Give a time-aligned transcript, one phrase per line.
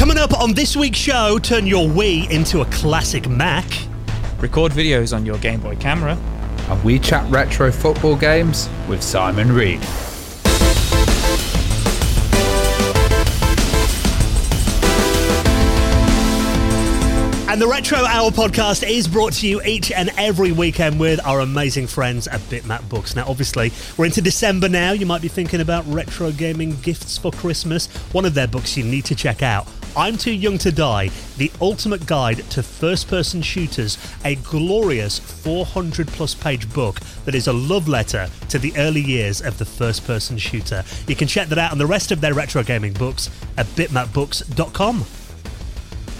[0.00, 3.66] Coming up on this week's show, turn your Wii into a classic Mac.
[4.38, 6.14] Record videos on your Game Boy camera.
[6.70, 9.78] And we chat retro football games with Simon Read.
[17.50, 21.40] And the Retro Hour podcast is brought to you each and every weekend with our
[21.40, 23.14] amazing friends at Bitmap Books.
[23.14, 24.92] Now, obviously, we're into December now.
[24.92, 27.88] You might be thinking about retro gaming gifts for Christmas.
[28.14, 31.50] One of their books you need to check out I'm Too Young to Die The
[31.60, 37.52] Ultimate Guide to First Person Shooters, a glorious 400 plus page book that is a
[37.52, 40.84] love letter to the early years of the first person shooter.
[41.06, 45.04] You can check that out on the rest of their retro gaming books at bitmapbooks.com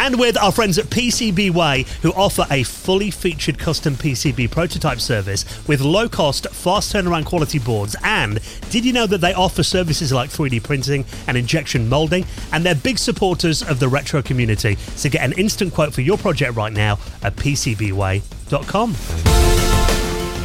[0.01, 5.45] and with our friends at PCBWay, who offer a fully featured custom PCB prototype service
[5.69, 7.95] with low cost, fast turnaround quality boards.
[8.03, 8.41] And
[8.71, 12.25] did you know that they offer services like 3D printing and injection molding?
[12.51, 14.77] And they're big supporters of the retro community.
[14.97, 19.90] So get an instant quote for your project right now at PCBWay.com.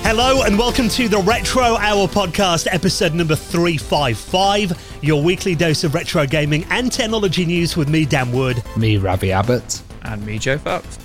[0.08, 5.96] Hello and welcome to the Retro Hour podcast, episode number 355, your weekly dose of
[5.96, 8.62] retro gaming and technology news with me, Dan Wood.
[8.78, 9.82] Me, Ravi Abbott.
[10.04, 11.00] And me, Joe Fox.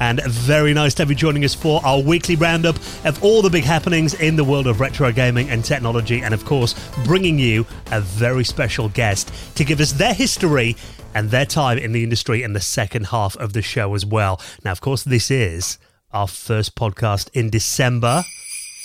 [0.00, 3.50] And very nice to have you joining us for our weekly roundup of all the
[3.50, 6.22] big happenings in the world of retro gaming and technology.
[6.22, 10.74] And of course, bringing you a very special guest to give us their history
[11.14, 14.40] and their time in the industry in the second half of the show as well.
[14.64, 15.76] Now, of course, this is
[16.12, 18.24] our first podcast in December.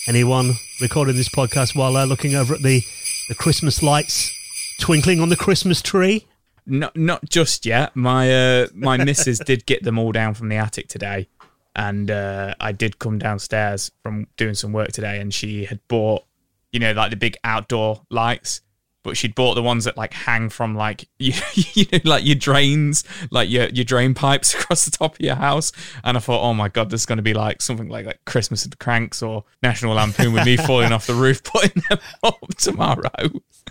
[0.06, 2.82] Anyone recording this podcast while uh, looking over at the,
[3.30, 4.34] the Christmas lights
[4.82, 6.28] twinkling on the Christmas tree?
[6.66, 7.96] Not not just yet.
[7.96, 11.30] My uh, my missus did get them all down from the attic today,
[11.74, 16.26] and uh, I did come downstairs from doing some work today, and she had bought,
[16.74, 18.60] you know, like the big outdoor lights
[19.04, 22.36] but she'd bought the ones that like hang from like you, you know like your
[22.36, 25.72] drains like your your drain pipes across the top of your house.
[26.04, 28.66] And i thought oh my god there's going to be like something like like christmas
[28.66, 32.56] at the Kranks or national lampoon with me falling off the roof putting them up
[32.58, 33.10] tomorrow.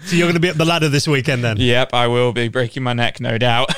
[0.04, 1.56] So you're going to be up the ladder this weekend then?
[1.58, 3.70] Yep i will be breaking my neck no doubt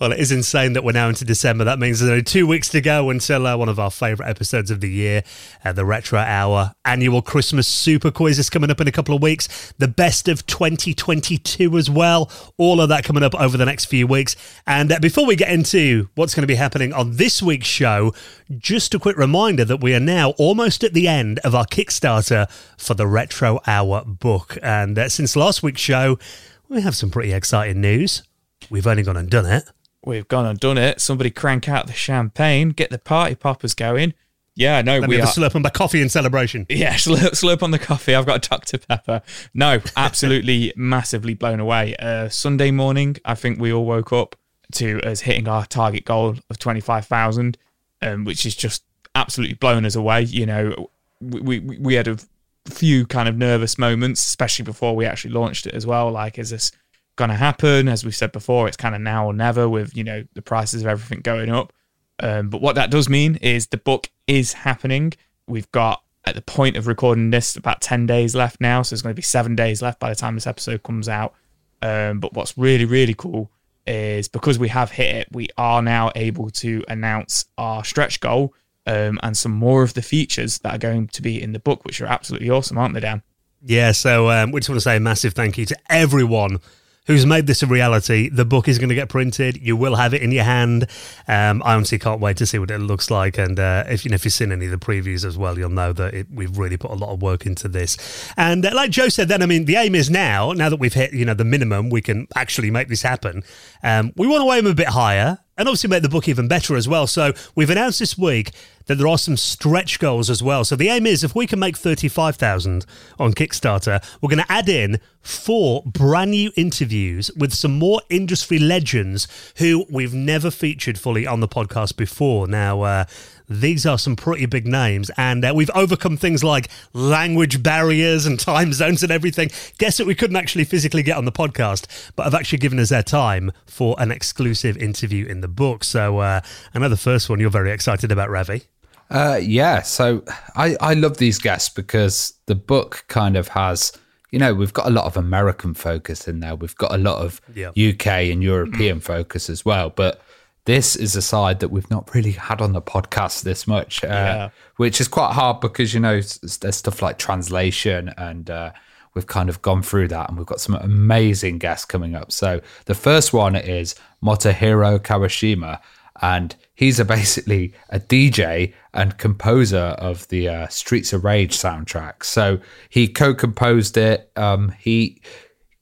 [0.00, 1.64] Well, it is insane that we're now into December.
[1.64, 4.70] That means there's only two weeks to go until uh, one of our favourite episodes
[4.70, 5.24] of the year,
[5.64, 9.20] uh, the Retro Hour annual Christmas Super Quiz is coming up in a couple of
[9.20, 9.72] weeks.
[9.78, 12.30] The best of 2022 as well.
[12.58, 14.36] All of that coming up over the next few weeks.
[14.68, 18.14] And uh, before we get into what's going to be happening on this week's show,
[18.56, 22.48] just a quick reminder that we are now almost at the end of our Kickstarter
[22.76, 24.58] for the Retro Hour book.
[24.62, 26.20] And uh, since last week's show,
[26.68, 28.22] we have some pretty exciting news.
[28.70, 29.64] We've only gone and done it
[30.08, 31.00] we've gone and done it.
[31.00, 34.14] Somebody crank out the champagne, get the party poppers going.
[34.56, 35.26] Yeah, no, Let we me are.
[35.26, 36.66] slurp on my coffee in celebration.
[36.70, 38.14] Yeah, slurp, slurp on the coffee.
[38.14, 39.22] I've got a Dr Pepper.
[39.54, 41.94] No, absolutely massively blown away.
[41.96, 44.34] Uh, Sunday morning, I think we all woke up
[44.72, 47.56] to us hitting our target goal of twenty five thousand,
[48.02, 48.82] um, which is just
[49.14, 50.22] absolutely blown us away.
[50.22, 52.18] You know, we, we we had a
[52.66, 56.10] few kind of nervous moments, especially before we actually launched it as well.
[56.10, 56.72] Like, is this
[57.18, 57.88] going to happen.
[57.88, 60.80] As we've said before, it's kind of now or never with, you know, the prices
[60.80, 61.72] of everything going up.
[62.20, 65.12] Um, but what that does mean is the book is happening.
[65.46, 68.82] We've got, at the point of recording this, about 10 days left now.
[68.82, 71.34] So there's going to be seven days left by the time this episode comes out.
[71.82, 73.50] Um, but what's really, really cool
[73.86, 78.54] is because we have hit it, we are now able to announce our stretch goal
[78.86, 81.84] um, and some more of the features that are going to be in the book,
[81.84, 83.22] which are absolutely awesome, aren't they, Dan?
[83.62, 86.60] Yeah, so um, we just want to say a massive thank you to everyone
[87.08, 88.28] who's made this a reality.
[88.28, 89.60] The book is going to get printed.
[89.60, 90.86] You will have it in your hand.
[91.26, 93.38] Um, I honestly can't wait to see what it looks like.
[93.38, 95.70] And uh, if you know, if you've seen any of the previews as well, you'll
[95.70, 97.96] know that it, we've really put a lot of work into this.
[98.36, 100.94] And uh, like Joe said, then I mean, the aim is now, now that we've
[100.94, 103.42] hit you know the minimum, we can actually make this happen.
[103.82, 106.76] Um, we want to aim a bit higher and obviously make the book even better
[106.76, 107.06] as well.
[107.06, 108.52] So we've announced this week
[108.86, 110.64] that there are some stretch goals as well.
[110.64, 112.86] So the aim is if we can make 35,000
[113.18, 118.58] on Kickstarter, we're going to add in four brand new interviews with some more industry
[118.58, 119.26] legends
[119.58, 122.46] who we've never featured fully on the podcast before.
[122.46, 123.04] Now, uh,
[123.48, 128.38] these are some pretty big names, and uh, we've overcome things like language barriers and
[128.52, 129.50] time zones and everything.
[129.78, 131.86] Guess that we couldn't actually physically get on the podcast,
[132.16, 135.84] but have actually given us their time for an exclusive interview in the book.
[135.84, 136.40] So uh,
[136.74, 138.62] I know the first one you're very excited about, Ravi.
[139.10, 140.22] Uh, yeah, so
[140.54, 143.90] I, I love these guests because the book kind of has,
[144.30, 146.54] you know, we've got a lot of American focus in there.
[146.54, 147.70] We've got a lot of Yeah.
[147.70, 149.88] UK and European focus as well.
[149.88, 150.20] But
[150.68, 154.08] this is a side that we've not really had on the podcast this much, uh,
[154.08, 154.48] Yeah.
[154.76, 156.20] which is quite hard because, you know,
[156.60, 158.72] there's stuff like translation and uh,
[159.14, 162.30] we've kind of gone through that and we've got some amazing guests coming up.
[162.30, 165.80] So the first one is Motohiro Kawashima.
[166.20, 172.24] And he's a basically a DJ and composer of the uh, Streets of Rage soundtrack.
[172.24, 172.60] So
[172.90, 174.30] he co-composed it.
[174.36, 175.22] Um, he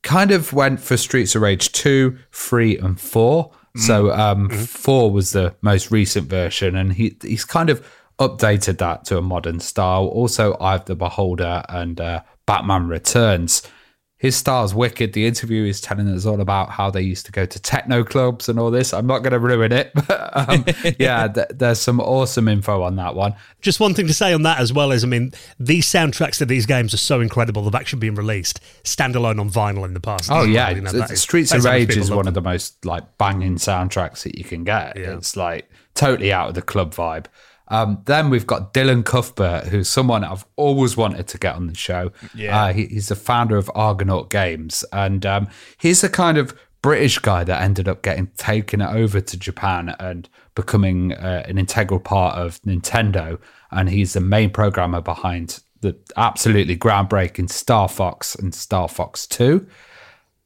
[0.04, 3.50] kind of went for Streets of Rage 2, 3, and 4.
[3.76, 7.86] So um, 4 was the most recent version, and he he's kind of
[8.18, 10.06] updated that to a modern style.
[10.06, 13.62] Also, Eye of the Beholder and uh, Batman Returns.
[14.26, 15.12] His style's wicked.
[15.12, 18.48] The interview is telling us all about how they used to go to techno clubs
[18.48, 18.92] and all this.
[18.92, 20.64] I'm not going to ruin it, but um,
[20.98, 23.34] yeah, th- there's some awesome info on that one.
[23.60, 26.44] Just one thing to say on that as well is, I mean, these soundtracks to
[26.46, 27.62] these games are so incredible.
[27.62, 30.30] They've actually been released standalone on vinyl in the past.
[30.30, 32.84] Oh yeah, You know, It's- that is- Streets of Rage is one of the most
[32.84, 34.96] like banging soundtracks that you can get.
[34.96, 35.16] Yeah.
[35.16, 37.26] It's like totally out of the club vibe.
[37.68, 41.74] Um, then we've got Dylan Cuthbert, who's someone I've always wanted to get on the
[41.74, 42.12] show.
[42.34, 42.64] Yeah.
[42.64, 45.48] Uh, he, he's the founder of Argonaut Games, and um,
[45.78, 50.28] he's the kind of British guy that ended up getting taken over to Japan and
[50.54, 53.40] becoming uh, an integral part of Nintendo.
[53.72, 59.66] And he's the main programmer behind the absolutely groundbreaking Star Fox and Star Fox 2.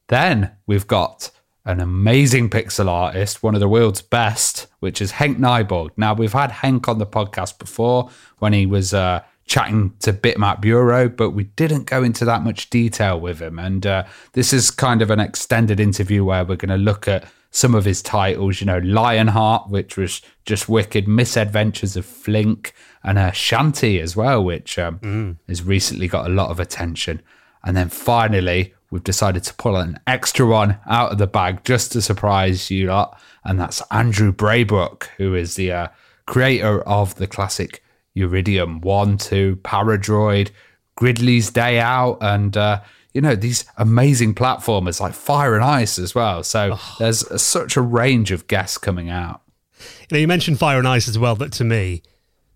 [0.08, 1.30] Then we've got
[1.70, 5.90] an amazing pixel artist, one of the world's best, which is Henk Nieborg.
[5.96, 10.60] Now, we've had Henk on the podcast before when he was uh, chatting to Bitmap
[10.60, 13.58] Bureau, but we didn't go into that much detail with him.
[13.58, 17.24] And uh, this is kind of an extended interview where we're going to look at
[17.50, 23.18] some of his titles, you know, Lionheart, which was just wicked, Misadventures of Flink, and
[23.18, 27.22] uh, Shantae as well, which um, has recently got a lot of attention.
[27.64, 31.92] And then finally, we've decided to pull an extra one out of the bag just
[31.92, 33.18] to surprise you lot.
[33.44, 35.88] And that's Andrew Braybrook, who is the uh,
[36.26, 37.82] creator of the classic
[38.16, 40.50] Uridium 1, 2, Paradroid,
[40.98, 42.80] Gribbly's Day Out, and, uh,
[43.14, 46.42] you know, these amazing platformers like Fire and Ice as well.
[46.42, 49.42] So there's such a range of guests coming out.
[49.78, 51.36] You know, you mentioned Fire and Ice as well.
[51.36, 52.02] but to me,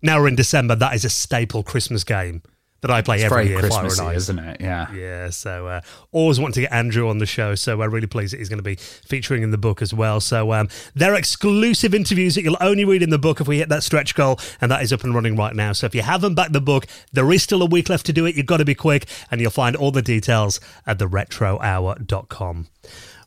[0.01, 0.75] now we're in December.
[0.75, 2.43] That is a staple Christmas game
[2.87, 3.61] that I play It's every year.
[3.63, 4.17] Fire and Ice.
[4.17, 4.61] isn't it?
[4.61, 4.93] Yeah.
[4.93, 7.55] Yeah, so uh, always want to get Andrew on the show.
[7.55, 10.19] So we're really pleased that he's going to be featuring in the book as well.
[10.19, 13.69] So um, they're exclusive interviews that you'll only read in the book if we hit
[13.69, 15.71] that stretch goal, and that is up and running right now.
[15.73, 18.25] So if you haven't backed the book, there is still a week left to do
[18.27, 18.35] it.
[18.35, 22.67] You've got to be quick, and you'll find all the details at theretrohour.com.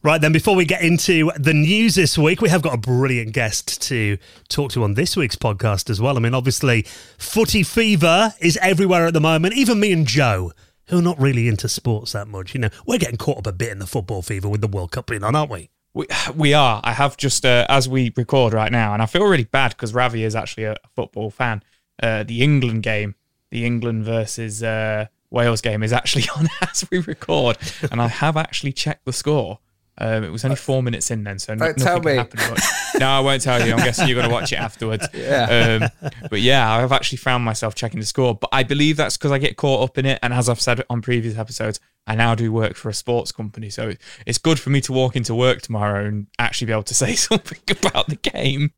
[0.00, 3.32] Right then, before we get into the news this week, we have got a brilliant
[3.32, 4.16] guest to
[4.48, 6.16] talk to on this week's podcast as well.
[6.16, 6.82] I mean, obviously,
[7.18, 9.54] footy fever is everywhere at the moment.
[9.54, 10.52] Even me and Joe,
[10.86, 13.52] who are not really into sports that much, you know, we're getting caught up a
[13.52, 15.68] bit in the football fever with the World Cup being on, aren't we?
[15.94, 16.06] We,
[16.36, 16.80] we are.
[16.84, 19.92] I have just, uh, as we record right now, and I feel really bad because
[19.92, 21.60] Ravi is actually a football fan.
[22.00, 23.16] Uh, the England game,
[23.50, 27.58] the England versus uh, Wales game, is actually on as we record.
[27.90, 29.58] And I have actually checked the score.
[30.00, 32.16] Um, it was only four minutes in then, so no, tell nothing me.
[32.16, 32.50] happened.
[32.50, 32.62] Much.
[33.00, 33.72] No, I won't tell you.
[33.72, 35.06] I'm guessing you're going to watch it afterwards.
[35.18, 35.90] Yeah.
[36.00, 38.34] Um, but yeah, I've actually found myself checking the score.
[38.34, 40.18] But I believe that's because I get caught up in it.
[40.22, 43.68] And as I've said on previous episodes, I now do work for a sports company.
[43.68, 43.92] So
[44.26, 47.14] it's good for me to walk into work tomorrow and actually be able to say
[47.14, 48.72] something about the game.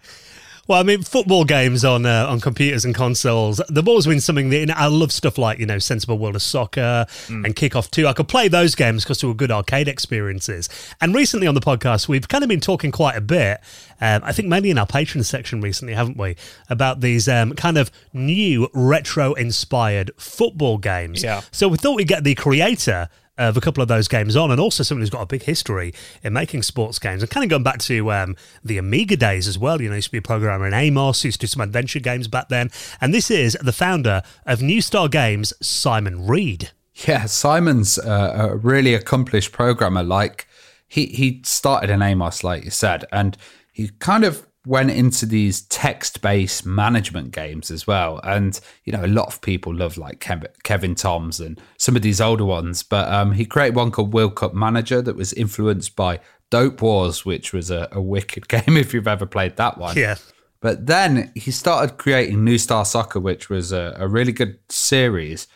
[0.70, 4.50] Well, I mean, football games on uh, on computers and consoles, they've always been something
[4.50, 7.90] that you know, I love stuff like, you know, Sensible World of Soccer and Kickoff
[7.90, 8.06] 2.
[8.06, 10.68] I could play those games because they were good arcade experiences.
[11.00, 13.58] And recently on the podcast, we've kind of been talking quite a bit,
[14.00, 16.36] um, I think mainly in our Patreon section recently, haven't we,
[16.68, 21.24] about these um, kind of new retro inspired football games.
[21.24, 21.40] Yeah.
[21.50, 23.08] So we thought we'd get the creator
[23.40, 25.92] of a couple of those games on, and also someone who's got a big history
[26.22, 29.58] in making sports games, and kind of going back to um, the Amiga days as
[29.58, 29.80] well.
[29.80, 32.28] You know, used to be a programmer in Amos, used to do some adventure games
[32.28, 32.70] back then,
[33.00, 36.70] and this is the founder of New Star Games, Simon Read.
[37.06, 40.02] Yeah, Simon's uh, a really accomplished programmer.
[40.02, 40.46] Like
[40.86, 43.36] he he started in Amos, like you said, and
[43.72, 48.20] he kind of went into these text-based management games as well.
[48.22, 50.20] And you know, a lot of people love like
[50.62, 52.82] Kevin Toms and some of these older ones.
[52.82, 57.24] But um, he created one called World Cup Manager that was influenced by Dope Wars,
[57.24, 59.96] which was a, a wicked game if you've ever played that one.
[59.96, 60.16] Yeah.
[60.60, 65.46] But then he started creating New Star Soccer, which was a, a really good series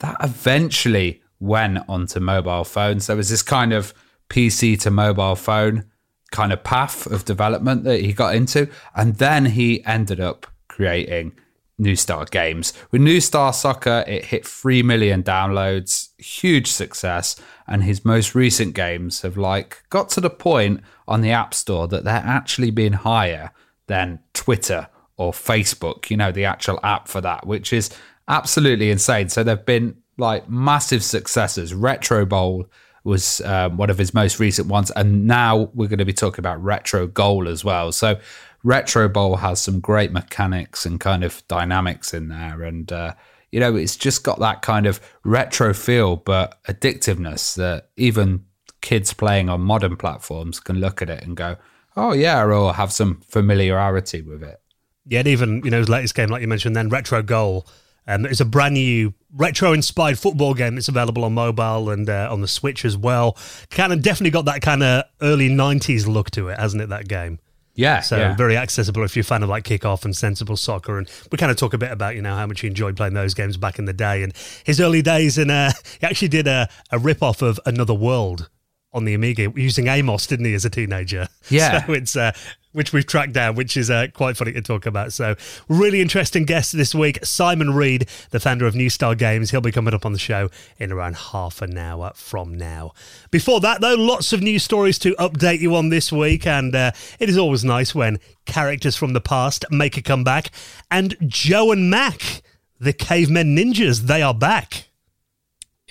[0.00, 3.06] that eventually went onto mobile phones.
[3.06, 3.94] There was this kind of
[4.28, 5.86] PC to mobile phone
[6.30, 8.68] kind of path of development that he got into.
[8.94, 11.32] And then he ended up creating
[11.78, 12.72] New Star Games.
[12.90, 17.36] With New Star Soccer, it hit 3 million downloads, huge success.
[17.66, 21.86] And his most recent games have like got to the point on the App Store
[21.88, 23.50] that they're actually being higher
[23.86, 27.90] than Twitter or Facebook, you know, the actual app for that, which is
[28.28, 29.28] absolutely insane.
[29.28, 31.74] So they've been like massive successes.
[31.74, 32.68] Retro Bowl
[33.06, 36.40] was um, one of his most recent ones, and now we're going to be talking
[36.40, 37.92] about Retro Goal as well.
[37.92, 38.18] So
[38.64, 43.14] Retro Bowl has some great mechanics and kind of dynamics in there, and uh,
[43.52, 48.44] you know it's just got that kind of retro feel, but addictiveness that even
[48.80, 51.56] kids playing on modern platforms can look at it and go,
[51.96, 54.60] "Oh yeah," or have some familiarity with it.
[55.06, 57.68] Yeah, and even you know his latest game, like you mentioned, then Retro Goal.
[58.06, 62.40] Um, it's a brand new retro-inspired football game that's available on mobile and uh, on
[62.40, 63.36] the Switch as well.
[63.70, 66.88] Kind of definitely got that kind of early '90s look to it, hasn't it?
[66.88, 67.38] That game.
[67.76, 68.34] Yeah, So yeah.
[68.34, 70.96] very accessible if you're a fan of like kickoff and sensible soccer.
[70.96, 73.12] And we kind of talk a bit about, you know, how much he enjoyed playing
[73.12, 74.22] those games back in the day.
[74.22, 74.32] And
[74.64, 78.48] his early days and uh, he actually did a, a rip off of Another World
[78.96, 81.28] on the Amiga using Amos, didn't he, as a teenager?
[81.50, 81.76] Yeah.
[81.86, 82.32] So it's uh,
[82.72, 85.12] which we've tracked down, which is uh, quite funny to talk about.
[85.12, 85.34] So
[85.68, 89.50] really interesting guest this week, Simon Read, the founder of New Star Games.
[89.50, 92.92] He'll be coming up on the show in around half an hour from now.
[93.30, 96.92] Before that, though, lots of news stories to update you on this week, and uh,
[97.18, 100.50] it is always nice when characters from the past make a comeback.
[100.90, 102.42] And Joe and Mac,
[102.78, 104.88] the cavemen ninjas, they are back.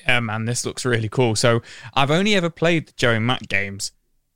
[0.08, 1.36] Yeah, man, this looks really cool.
[1.36, 1.62] So
[1.94, 3.92] I've only ever played the Joe and Mac games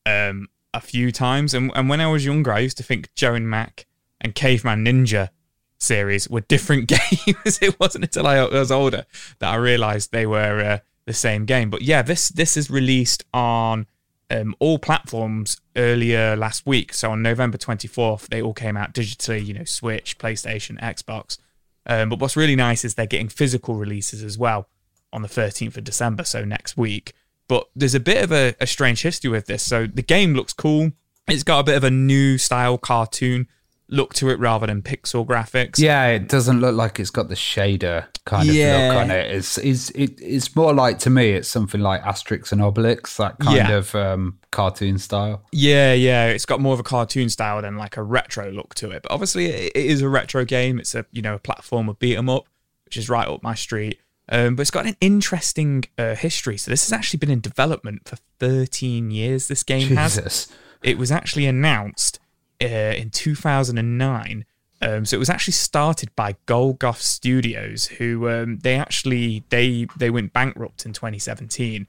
[0.06, 3.36] um, a few times, and, and when I was younger, I used to think Joe
[3.36, 3.86] and Mac
[4.22, 5.30] and Caveman Ninja
[5.78, 7.60] series were different games.
[7.62, 9.06] it wasn't until I was older
[9.40, 11.70] that I realised they were uh, the same game.
[11.70, 13.88] But yeah, this this is released on
[14.30, 16.94] um, all platforms earlier last week.
[16.94, 19.46] So on November 24th, they all came out digitally.
[19.46, 21.38] You know, Switch, PlayStation, Xbox.
[21.86, 24.68] Um, but what's really nice is they're getting physical releases as well
[25.12, 27.14] on the 13th of December, so next week.
[27.48, 29.64] But there's a bit of a, a strange history with this.
[29.64, 30.92] So the game looks cool.
[31.28, 33.48] It's got a bit of a new style cartoon
[33.92, 35.80] look to it rather than pixel graphics.
[35.80, 38.90] Yeah, it doesn't look like it's got the shader kind of Yeah.
[38.90, 39.32] look on it.
[39.32, 43.40] It's, it's it, it's more like to me, it's something like Asterix and Obelix, that
[43.40, 43.72] kind Yeah.
[43.72, 45.44] of um, cartoon style.
[45.52, 48.92] Yeah, yeah, it's got more of a cartoon style than like a retro look to
[48.92, 49.02] it.
[49.02, 50.80] But obviously, it it is a retro game.
[50.80, 52.46] It's a you know a platform of beat 'em up,
[52.86, 54.00] which is right up my street.
[54.32, 56.58] Um, but it's got an interesting uh, history.
[56.58, 59.48] So this has actually been in development for 13 years.
[59.48, 60.48] This game has.
[60.84, 62.20] It was actually announced
[62.62, 64.46] uh, in 2009.
[64.82, 70.10] Um, so it was actually started by Golgoth Studios, who um, they actually they they
[70.10, 71.86] went bankrupt in 2017,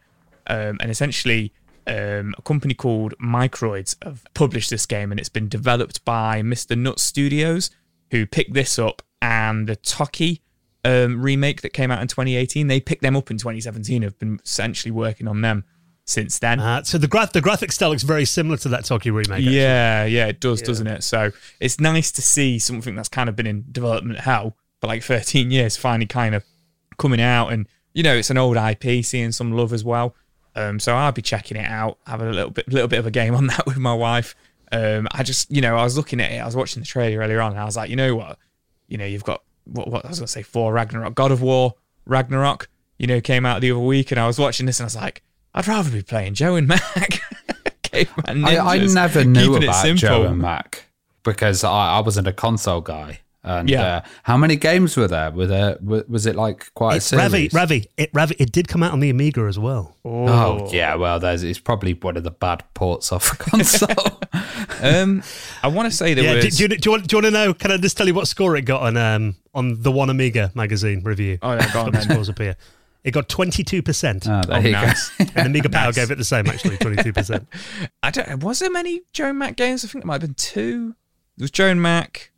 [0.49, 1.53] um, and essentially
[1.87, 6.77] um, a company called Microids have published this game, and it's been developed by Mr.
[6.77, 7.71] Nutz Studios,
[8.11, 10.41] who picked this up, and the Toki
[10.85, 14.03] um, remake that came out in 2018, they picked them up in 2017.
[14.03, 15.65] Have been essentially working on them
[16.11, 16.61] since then.
[16.61, 19.39] Uh, so the, graph, the graphic style looks very similar to that Toki remake.
[19.39, 19.57] actually.
[19.57, 21.03] Yeah, yeah, it does, doesn't it?
[21.05, 25.03] So it's nice to see something that's kind of been in development hell for like
[25.03, 26.45] 13 years finally kind of
[26.99, 27.49] coming out.
[27.49, 30.15] And, you know, it's an old IP, seeing some love as well.
[30.57, 33.11] Um, so I'll be checking it out, having a little bit, little bit of a
[33.11, 34.35] game on that with my wife.
[34.73, 37.23] Um, I just, you know, I was looking at it, I was watching the trailer
[37.23, 38.39] earlier on, and I was like, you know what?
[38.89, 41.43] You know, you've got, what, what I was going to say, for Ragnarok, God of
[41.43, 41.75] War,
[42.07, 44.87] Ragnarok, you know, came out the other week, and I was watching this and I
[44.87, 45.23] was like,
[45.55, 47.21] I'd rather be playing Joe and Mac.
[47.83, 49.97] Caveman I, I never knew about.
[49.97, 50.87] Joe and Mac
[51.23, 53.21] because I, I wasn't a console guy.
[53.43, 53.83] And Yeah.
[53.83, 55.31] uh, how many games were there?
[55.31, 57.55] Were there was it like quite It's a Ravi, series?
[57.55, 59.97] Ravi, it, Ravi, it did come out on the Amiga as well.
[60.05, 64.21] Oh yeah, well, there's it's probably one of the bad ports off a console.
[64.83, 65.23] Um,
[65.63, 66.57] I want to say there Yeah, do, was.
[66.57, 67.55] do, you, do, you want, do you want to know?
[67.55, 70.51] Can I just tell you what score it got on um on the One Amiga
[70.55, 71.39] magazine review?
[71.43, 72.11] Oh, yeah, go on Got the then.
[72.11, 72.57] scores up here.
[73.05, 75.11] It got twenty two percent, oh, there Oh, you nice.
[75.19, 76.47] and Amiga Power gave it the same.
[76.47, 77.49] Actually, twenty two percent.
[78.03, 78.43] I don't.
[78.43, 79.83] Was there many Joe and Mac games?
[79.83, 80.95] I think there might have been two.
[81.39, 82.31] There was Joe and Mac,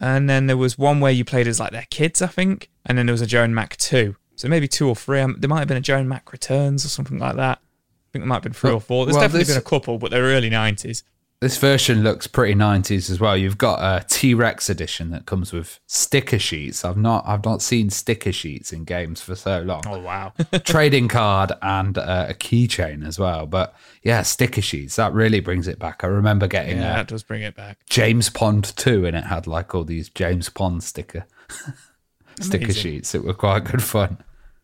[0.00, 2.96] and then there was one where you played as like their kids, I think, and
[2.96, 4.16] then there was a Joe and Mac two.
[4.36, 5.20] So maybe two or three.
[5.20, 7.58] Um, there might have been a Joe and Mac Returns or something like that.
[7.58, 9.06] I think there might have been three Well- or four.
[9.06, 11.04] There's well, definitely this- been a couple, but they're early nineties.
[11.40, 13.34] This version looks pretty 90s as well.
[13.34, 16.84] You've got a T-Rex edition that comes with sticker sheets.
[16.84, 19.82] I've not I've not seen sticker sheets in games for so long.
[19.86, 20.34] Oh wow.
[20.64, 23.46] Trading card and uh, a keychain as well.
[23.46, 24.96] But yeah, sticker sheets.
[24.96, 26.04] That really brings it back.
[26.04, 27.78] I remember getting yeah, uh, that does bring it back.
[27.88, 31.24] James Pond 2 and it had like all these James Pond sticker
[32.40, 33.14] sticker sheets.
[33.14, 34.18] It were quite good fun.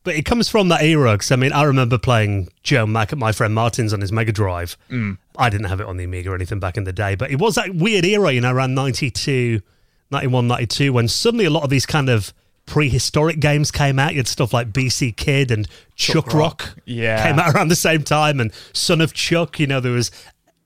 [0.06, 3.18] But it comes from that era because I mean I remember playing Joe Mac at
[3.18, 4.78] my friend Martin's on his Mega Drive.
[4.88, 5.18] Mm.
[5.36, 7.40] I didn't have it on the Amiga or anything back in the day, but it
[7.40, 9.60] was that weird era, you know, around 92,
[10.12, 12.32] 91, 92, when suddenly a lot of these kind of
[12.66, 14.12] prehistoric games came out.
[14.12, 16.76] You had stuff like BC Kid and Chuck, Rock.
[16.84, 17.24] Yeah.
[17.24, 19.58] Came out around the same time and Son of Chuck.
[19.58, 20.12] You know, there was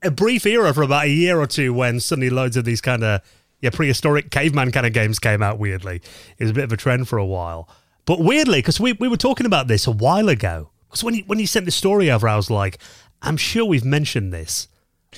[0.03, 3.03] a brief era for about a year or two when suddenly loads of these kind
[3.03, 3.21] of
[3.59, 6.01] yeah, prehistoric caveman kind of games came out weirdly.
[6.37, 7.67] It was a bit of a trend for a while.
[8.11, 11.23] But weirdly, because we, we were talking about this a while ago, because when you,
[11.27, 12.77] when you sent the story over, I was like,
[13.21, 14.67] I'm sure we've mentioned this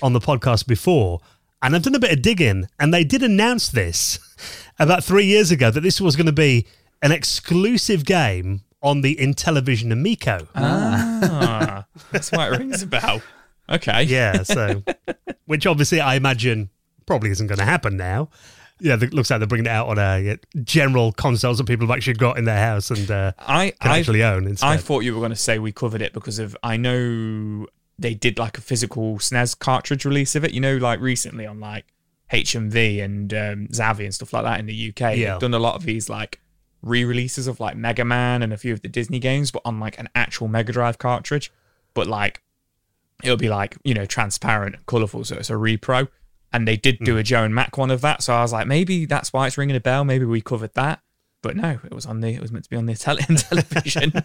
[0.04, 1.20] on the podcast before.
[1.64, 4.20] And I've done a bit of digging, and they did announce this
[4.80, 6.68] about three years ago that this was going to be
[7.02, 10.48] an exclusive game on the Intellivision Amico.
[10.54, 13.24] Ah, that's why it rings a bell.
[13.72, 14.04] Okay.
[14.04, 14.84] Yeah, so
[15.48, 16.70] which obviously I imagine
[17.08, 18.30] probably isn't going to happen now.
[18.80, 21.96] Yeah, it looks like they're bringing it out on a general consoles that people have
[21.96, 24.68] actually got in their house and uh, I can I, actually own instead.
[24.68, 27.68] I thought you were going to say we covered it because of I know
[28.00, 30.54] they did like a physical SNES cartridge release of it.
[30.54, 31.86] You know, like recently on like
[32.32, 35.16] HMV and um, Zavvi and stuff like that in the UK.
[35.18, 35.34] Yeah.
[35.34, 36.40] They've done a lot of these like
[36.82, 40.00] re-releases of like Mega Man and a few of the Disney games, but on like
[40.00, 41.52] an actual Mega Drive cartridge.
[41.94, 42.42] But like
[43.24, 46.08] it'll be like you know transparent and colourful, so it's a repro.
[46.54, 47.04] And they did Hmm.
[47.06, 49.48] do a Joe and Mac one of that, so I was like, maybe that's why
[49.48, 50.06] it's ringing a bell.
[50.06, 51.02] Maybe we covered that,
[51.42, 54.14] but no, it was on the it was meant to be on the Italian television.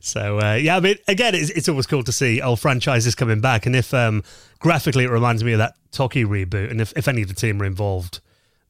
[0.00, 3.40] So uh, yeah, I mean, again, it's, it's always cool to see old franchises coming
[3.40, 4.22] back, and if um,
[4.60, 7.58] graphically it reminds me of that Toki reboot, and if, if any of the team
[7.58, 8.20] were involved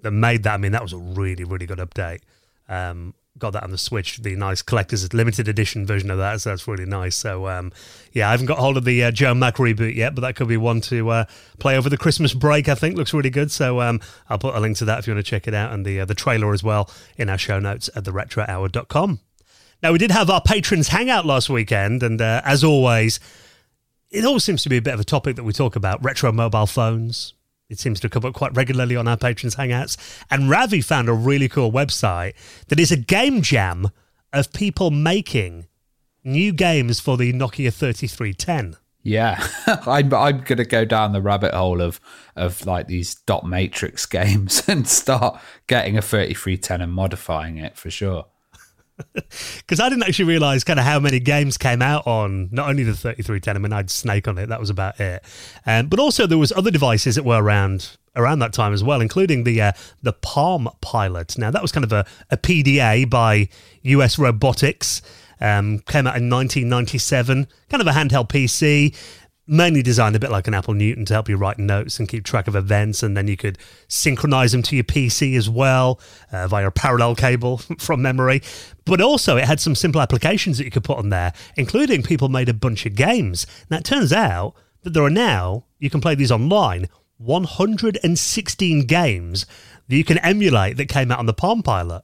[0.00, 2.20] that made that, I mean, that was a really really good update.
[2.68, 6.50] Um, got that on the Switch, the nice collector's limited edition version of that, so
[6.50, 7.16] that's really nice.
[7.16, 7.72] So um,
[8.12, 10.48] yeah, I haven't got hold of the uh, Joe Mac reboot yet, but that could
[10.48, 11.24] be one to uh,
[11.58, 12.68] play over the Christmas break.
[12.68, 13.50] I think looks really good.
[13.50, 15.72] So um, I'll put a link to that if you want to check it out,
[15.72, 19.20] and the uh, the trailer as well in our show notes at theretrohour.com.
[19.82, 23.20] Now, we did have our patrons hangout last weekend, and uh, as always,
[24.10, 26.32] it always seems to be a bit of a topic that we talk about retro
[26.32, 27.34] mobile phones.
[27.68, 29.96] It seems to come up quite regularly on our patrons hangouts.
[30.30, 32.34] And Ravi found a really cool website
[32.68, 33.90] that is a game jam
[34.32, 35.66] of people making
[36.22, 38.76] new games for the Nokia 3310.
[39.02, 39.46] Yeah,
[39.86, 42.00] I'm I'm gonna go down the rabbit hole of
[42.34, 47.88] of like these dot matrix games and start getting a 3310 and modifying it for
[47.88, 48.26] sure.
[49.58, 52.84] Because I didn't actually realize kind of how many games came out on not only
[52.84, 53.56] the 3310.
[53.56, 54.48] I mean, I had Snake on it.
[54.48, 55.24] That was about it.
[55.66, 59.00] Um, but also there was other devices that were around around that time as well,
[59.00, 61.36] including the uh, the Palm Pilot.
[61.36, 63.48] Now that was kind of a, a PDA by
[63.82, 65.02] US Robotics.
[65.38, 67.46] Um, came out in 1997.
[67.68, 68.96] Kind of a handheld PC
[69.46, 72.24] mainly designed a bit like an Apple Newton to help you write notes and keep
[72.24, 76.00] track of events, and then you could synchronize them to your PC as well
[76.32, 78.42] uh, via a parallel cable from memory.
[78.84, 82.28] But also, it had some simple applications that you could put on there, including people
[82.28, 83.46] made a bunch of games.
[83.70, 89.46] Now, it turns out that there are now, you can play these online, 116 games
[89.88, 92.02] that you can emulate that came out on the Palm Pilot.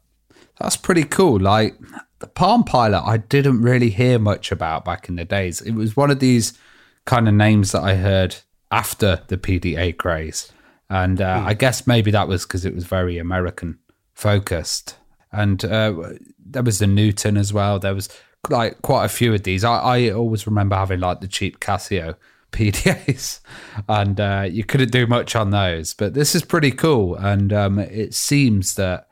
[0.58, 1.40] That's pretty cool.
[1.40, 1.76] Like
[2.20, 5.60] the Palm Pilot, I didn't really hear much about back in the days.
[5.60, 6.56] It was one of these
[7.04, 8.36] kind of names that I heard
[8.70, 10.52] after the PDA craze.
[10.88, 13.78] And uh, I guess maybe that was because it was very American
[14.14, 14.96] focused.
[15.30, 15.94] And uh,
[16.38, 17.78] there was the Newton as well.
[17.78, 18.08] There was
[18.50, 19.64] like quite a few of these.
[19.64, 22.16] I, I always remember having like the cheap Casio
[22.52, 23.40] PDAs,
[23.88, 25.94] and uh, you couldn't do much on those.
[25.94, 27.14] But this is pretty cool.
[27.16, 29.08] And um, it seems that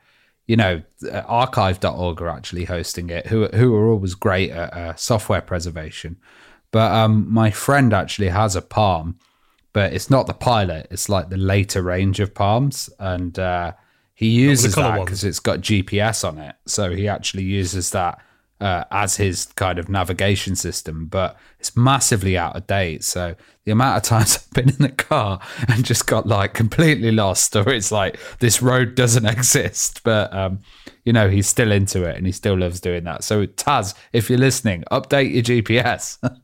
[0.47, 0.81] you know,
[1.25, 6.17] archive.org are actually hosting it, who who are always great at uh, software preservation.
[6.71, 9.19] But um, my friend actually has a Palm,
[9.73, 10.87] but it's not the Pilot.
[10.89, 13.73] It's like the later range of Palms, and uh,
[14.13, 16.55] he uses that because it's got GPS on it.
[16.65, 18.21] So he actually uses that
[18.61, 23.03] uh, as his kind of navigation system, but it's massively out of date.
[23.03, 27.11] So the amount of times I've been in the car and just got like completely
[27.11, 30.59] lost, or it's like this road doesn't exist, but um,
[31.03, 33.23] you know he's still into it and he still loves doing that.
[33.23, 36.17] So Taz, if you're listening, update your GPS.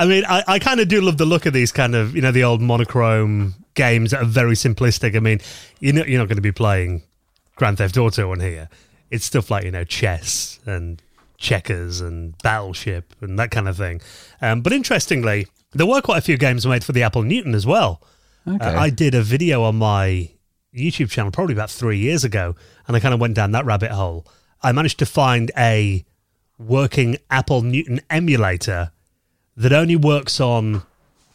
[0.00, 2.22] I mean, I, I kind of do love the look of these kind of, you
[2.22, 5.14] know, the old monochrome games that are very simplistic.
[5.14, 5.40] I mean,
[5.78, 7.02] you know, you're not going to be playing
[7.56, 8.70] Grand Theft Auto on here.
[9.10, 11.02] It's stuff like, you know, chess and
[11.36, 14.00] checkers and battleship and that kind of thing.
[14.40, 17.64] Um, but interestingly, There were quite a few games made for the Apple Newton as
[17.64, 18.02] well.
[18.46, 18.64] Okay.
[18.64, 20.30] Uh, I did a video on my
[20.74, 23.92] YouTube channel probably about three years ago, and I kind of went down that rabbit
[23.92, 24.26] hole.
[24.62, 26.04] I managed to find a
[26.58, 28.90] working Apple Newton emulator
[29.60, 30.82] that only works on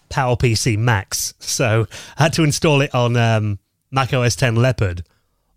[0.10, 1.34] PowerPC Macs.
[1.40, 3.60] So I had to install it on um,
[3.92, 5.04] Mac OS 10 Leopard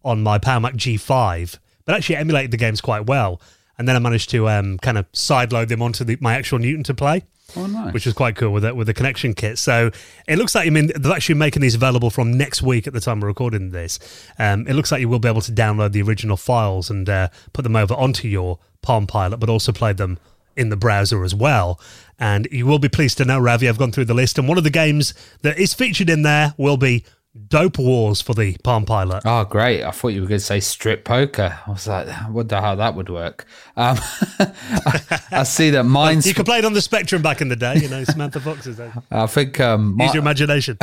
[0.04, 3.40] on my Power Mac G5, but actually emulated the games quite well.
[3.78, 6.84] And then I managed to um, kind of sideload them onto the, my actual Newton
[6.84, 7.22] to play
[7.56, 7.94] oh, nice.
[7.94, 9.58] which was quite cool with it with the connection kit.
[9.58, 9.90] So
[10.26, 13.00] it looks like I mean they're actually making these available from next week at the
[13.00, 13.98] time we're recording this.
[14.38, 17.28] Um, it looks like you will be able to download the original files and uh,
[17.52, 20.18] put them over onto your Palm Pilot, but also play them
[20.56, 21.80] in the browser as well.
[22.18, 24.58] And you will be pleased to know, Ravi, I've gone through the list, and one
[24.58, 27.04] of the games that is featured in there will be
[27.46, 29.22] Dope Wars for the Palm Pilot.
[29.24, 29.84] Oh, great.
[29.84, 31.58] I thought you were going to say strip poker.
[31.66, 33.46] I was like, I wonder how that would work.
[33.76, 33.98] Um,
[34.40, 36.26] I, I see that mine's.
[36.26, 38.80] You could play it on the Spectrum back in the day, you know, Samantha Fox's.
[39.10, 40.76] I think um, Use your imagination.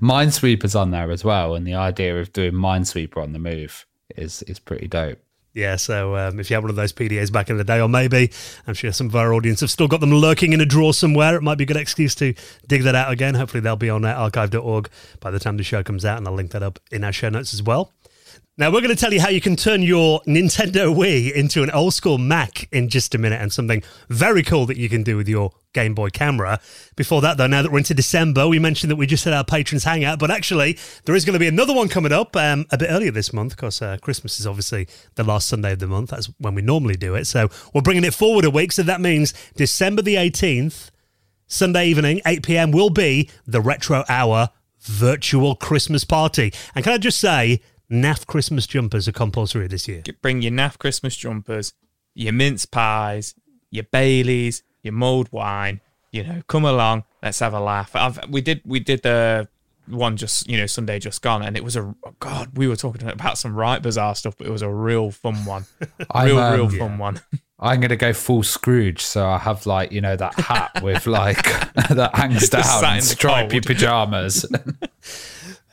[0.00, 1.54] Minesweeper's on there as well.
[1.54, 5.18] And the idea of doing Minesweeper on the move is, is pretty dope.
[5.54, 7.88] Yeah, so um, if you had one of those PDAs back in the day, or
[7.88, 8.32] maybe
[8.66, 11.36] I'm sure some of our audience have still got them lurking in a drawer somewhere,
[11.36, 12.34] it might be a good excuse to
[12.66, 13.36] dig that out again.
[13.36, 14.90] Hopefully, they'll be on uh, archive.org
[15.20, 17.28] by the time the show comes out, and I'll link that up in our show
[17.28, 17.92] notes as well.
[18.56, 21.72] Now, we're going to tell you how you can turn your Nintendo Wii into an
[21.72, 25.16] old school Mac in just a minute and something very cool that you can do
[25.16, 26.60] with your Game Boy camera.
[26.94, 29.42] Before that, though, now that we're into December, we mentioned that we just had our
[29.42, 32.78] patrons hangout, but actually, there is going to be another one coming up um, a
[32.78, 34.86] bit earlier this month because uh, Christmas is obviously
[35.16, 36.10] the last Sunday of the month.
[36.10, 37.24] That's when we normally do it.
[37.24, 38.70] So we're bringing it forward a week.
[38.70, 40.92] So that means December the 18th,
[41.48, 46.52] Sunday evening, 8 p.m., will be the Retro Hour virtual Christmas party.
[46.76, 47.60] And can I just say,
[47.90, 50.02] NAF Christmas jumpers are compulsory this year.
[50.22, 51.74] Bring your naff Christmas jumpers,
[52.14, 53.34] your mince pies,
[53.70, 55.80] your Baileys, your mulled wine.
[56.12, 57.04] You know, come along.
[57.22, 57.94] Let's have a laugh.
[57.96, 59.48] I've, we did we did the
[59.86, 62.56] one just you know Sunday just gone, and it was a oh God.
[62.56, 65.64] We were talking about some right bizarre stuff, but it was a real fun one.
[66.10, 67.20] I'm, real um, real fun one.
[67.58, 69.00] I'm going to go full Scrooge.
[69.00, 71.44] So I have like, you know, that hat with like,
[71.88, 74.44] that hangs down Sat and the stripy pajamas.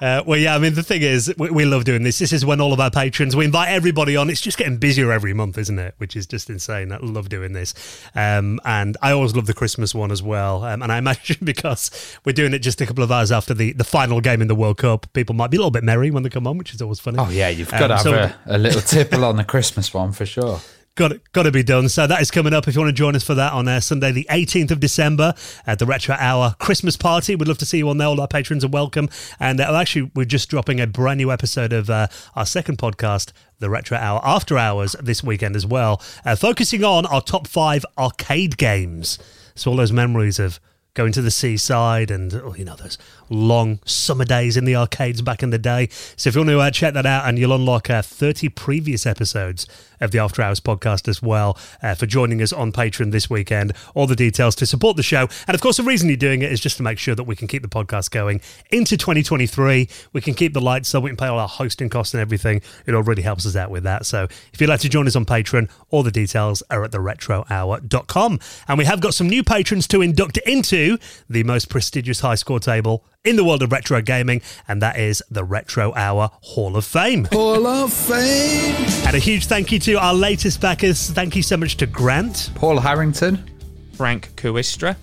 [0.01, 2.17] Uh, well, yeah, I mean, the thing is, we, we love doing this.
[2.17, 4.31] This is when all of our patrons, we invite everybody on.
[4.31, 5.93] It's just getting busier every month, isn't it?
[5.99, 6.91] Which is just insane.
[6.91, 7.75] I love doing this.
[8.15, 10.63] Um, and I always love the Christmas one as well.
[10.65, 11.91] Um, and I imagine because
[12.25, 14.55] we're doing it just a couple of hours after the, the final game in the
[14.55, 16.81] World Cup, people might be a little bit merry when they come on, which is
[16.81, 17.19] always funny.
[17.19, 17.49] oh, yeah.
[17.49, 20.25] You've got to Um, have so- a, a little tipple on the Christmas one for
[20.25, 20.61] sure.
[20.95, 21.87] Got got to be done.
[21.87, 22.67] So that is coming up.
[22.67, 25.33] If you want to join us for that on uh, Sunday, the 18th of December
[25.65, 28.09] at the Retro Hour Christmas party, we'd love to see you on there.
[28.09, 29.07] All our patrons are welcome.
[29.39, 33.31] And uh, actually, we're just dropping a brand new episode of uh, our second podcast,
[33.59, 37.85] the Retro Hour After Hours, this weekend as well, uh, focusing on our top five
[37.97, 39.17] arcade games.
[39.55, 40.59] So all those memories of
[40.93, 42.97] going to the seaside and oh, you know those
[43.31, 45.87] long summer days in the arcades back in the day.
[46.17, 49.05] So if you want to uh, check that out, and you'll unlock uh, 30 previous
[49.05, 49.65] episodes
[50.01, 53.73] of the After Hours podcast as well uh, for joining us on Patreon this weekend.
[53.93, 56.51] All the details to support the show, and of course the reason you're doing it
[56.51, 58.41] is just to make sure that we can keep the podcast going
[58.71, 59.87] into 2023.
[60.11, 62.61] We can keep the lights on, we can pay all our hosting costs and everything.
[62.85, 64.05] It all really helps us out with that.
[64.05, 68.39] So if you'd like to join us on Patreon, all the details are at theretrohour.com.
[68.67, 70.97] And we have got some new patrons to induct into
[71.29, 75.21] the most prestigious high score table in the world of retro gaming, and that is
[75.29, 77.25] the Retro Hour Hall of Fame.
[77.25, 78.75] Hall of Fame.
[79.05, 81.09] And a huge thank you to our latest backers.
[81.11, 83.47] Thank you so much to Grant Paul Harrington.
[83.93, 84.95] Frank Kooistra.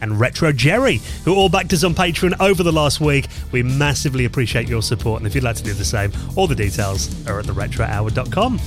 [0.00, 3.26] and Retro Jerry, who all backed us on Patreon over the last week.
[3.52, 6.54] We massively appreciate your support, and if you'd like to do the same, all the
[6.54, 8.58] details are at theretrohour.com.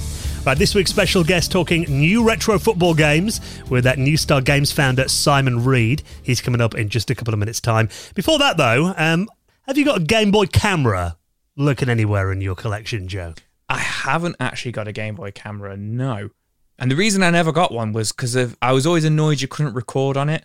[0.46, 4.74] Right, this week's special guest talking new retro football games with that New Star Games
[4.74, 6.04] founder Simon Read.
[6.22, 7.88] He's coming up in just a couple of minutes' time.
[8.14, 9.30] Before that, though, um,
[9.68, 11.16] have you got a Game Boy camera
[11.56, 13.36] looking anywhere in your collection, Joe?
[13.70, 16.32] I haven't actually got a Game Boy camera, no.
[16.78, 19.76] And the reason I never got one was because I was always annoyed you couldn't
[19.76, 20.44] record on it.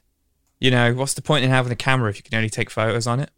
[0.61, 3.08] You know, what's the point in having a camera if you can only take photos
[3.08, 3.30] on it?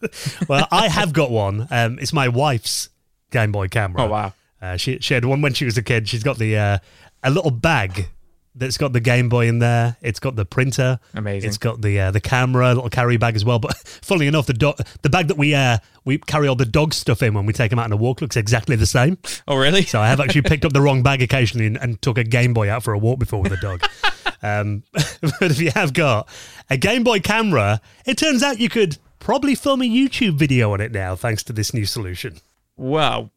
[0.48, 1.66] Well, I have got one.
[1.68, 2.90] Um, it's my wife's
[3.32, 4.02] Game Boy camera.
[4.02, 4.34] Oh wow.
[4.60, 6.08] Uh, she she had one when she was a kid.
[6.08, 6.78] She's got the uh,
[7.22, 8.08] a little bag
[8.54, 9.96] that's got the Game Boy in there.
[10.02, 10.98] It's got the printer.
[11.14, 11.48] Amazing.
[11.48, 13.58] It's got the uh, the camera, little carry bag as well.
[13.58, 16.94] But funnily enough, the dog the bag that we uh we carry all the dog
[16.94, 19.18] stuff in when we take them out on a walk looks exactly the same.
[19.46, 19.82] Oh really?
[19.82, 22.52] So I have actually picked up the wrong bag occasionally and, and took a Game
[22.52, 23.84] Boy out for a walk before with a dog.
[24.42, 26.28] um, but if you have got
[26.68, 30.80] a Game Boy camera, it turns out you could probably film a YouTube video on
[30.80, 32.38] it now, thanks to this new solution.
[32.76, 33.30] Well,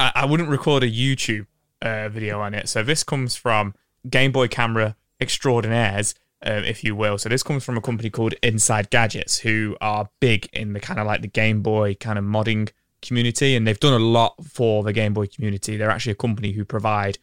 [0.00, 1.46] I, I wouldn't record a YouTube
[1.80, 2.68] uh, video on it.
[2.68, 3.74] So this comes from
[4.08, 7.18] Game Boy Camera Extraordinaires, um, if you will.
[7.18, 10.98] So this comes from a company called Inside Gadgets, who are big in the kind
[10.98, 14.82] of like the Game Boy kind of modding community, and they've done a lot for
[14.82, 15.76] the Game Boy community.
[15.76, 17.18] They're actually a company who provide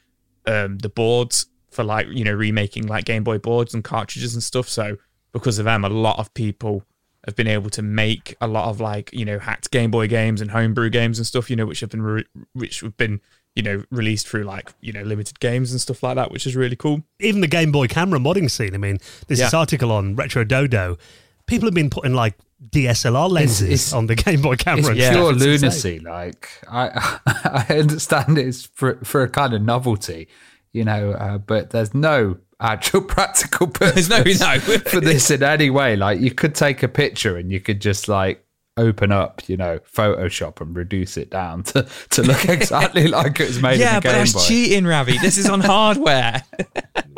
[0.45, 4.43] um, the boards for like you know remaking like Game Boy boards and cartridges and
[4.43, 4.67] stuff.
[4.69, 4.97] So
[5.31, 6.83] because of them, a lot of people
[7.29, 10.41] have been able to make a lot of like you know hacked Game Boy games
[10.41, 11.49] and homebrew games and stuff.
[11.49, 13.21] You know which have been re- which have been
[13.55, 16.55] you know released through like you know limited games and stuff like that, which is
[16.55, 17.03] really cool.
[17.19, 18.73] Even the Game Boy camera modding scene.
[18.75, 20.97] I mean, there's this article on Retro Dodo.
[21.47, 22.35] People have been putting like
[22.71, 24.91] DSLR lenses it's- on the Game Boy camera.
[24.91, 25.11] It's Yeah.
[25.11, 25.37] stuff.
[25.37, 25.99] pure It's insane.
[25.99, 25.99] lunacy.
[25.99, 27.19] Like I,
[27.69, 30.27] I understand it's for for a kind of novelty,
[30.73, 34.59] you know, uh, but there's no actual practical purpose no- no.
[34.79, 35.95] for this in any way.
[35.95, 38.45] Like you could take a picture and you could just like
[38.77, 43.47] open up, you know, Photoshop and reduce it down to to look exactly like it
[43.47, 44.39] was made yeah, in but a Game that's Boy.
[44.47, 45.17] cheating, Ravi.
[45.17, 46.43] This is on hardware.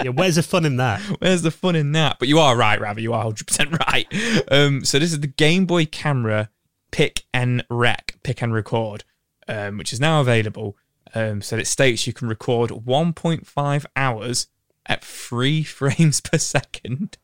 [0.04, 1.00] Yeah, where's the fun in that?
[1.20, 2.18] Where's the fun in that?
[2.20, 3.04] But you are right, Ravi.
[3.04, 4.08] You are 100% right.
[4.52, 6.50] Um, so this is the Game Boy Camera
[6.92, 9.04] Pick and Rec, Pick and Record,
[9.48, 10.78] um, which is now available.
[11.14, 14.48] Um, so it states you can record 1.5 hours
[14.86, 17.18] at three frames per second.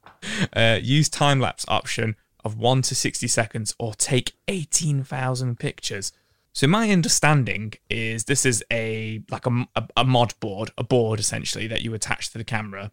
[0.54, 6.12] Uh, use time lapse option of one to 60 seconds, or take 18,000 pictures.
[6.54, 11.20] So my understanding is this is a like a, a, a mod board, a board
[11.20, 12.92] essentially that you attach to the camera.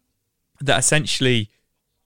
[0.61, 1.49] That essentially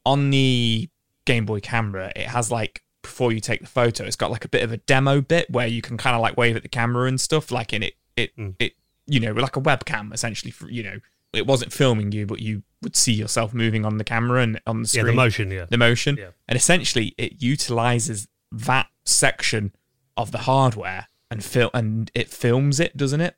[0.05, 0.89] on the
[1.25, 4.49] Game Boy camera, it has like before you take the photo, it's got like a
[4.49, 7.07] bit of a demo bit where you can kind of like wave at the camera
[7.07, 7.51] and stuff.
[7.51, 8.73] Like in it, it, it,
[9.05, 10.51] you know, like a webcam essentially.
[10.51, 10.99] For you know,
[11.33, 14.83] it wasn't filming you, but you would see yourself moving on the camera and on
[14.83, 15.51] the Yeah, screen the motion.
[15.51, 15.65] Yeah.
[15.69, 16.17] the motion.
[16.17, 16.29] Yeah.
[16.47, 19.73] And essentially it utilizes that section
[20.17, 23.35] of the hardware and fil- and it films it, doesn't it?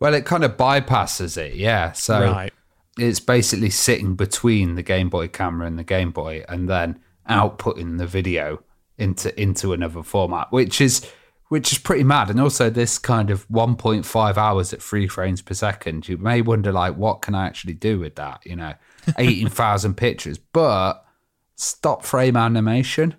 [0.00, 1.90] well, it kind of bypasses it, yeah.
[1.92, 2.52] So right.
[2.98, 7.98] it's basically sitting between the Game Boy camera and the Game Boy, and then outputting
[7.98, 8.62] the video
[8.96, 11.04] into into another format, which is
[11.48, 12.30] which is pretty mad.
[12.30, 16.72] And also, this kind of 1.5 hours at three frames per second, you may wonder
[16.72, 18.44] like, what can I actually do with that?
[18.44, 18.74] You know,
[19.18, 21.04] 18,000 pictures, but
[21.56, 23.16] stop frame animation.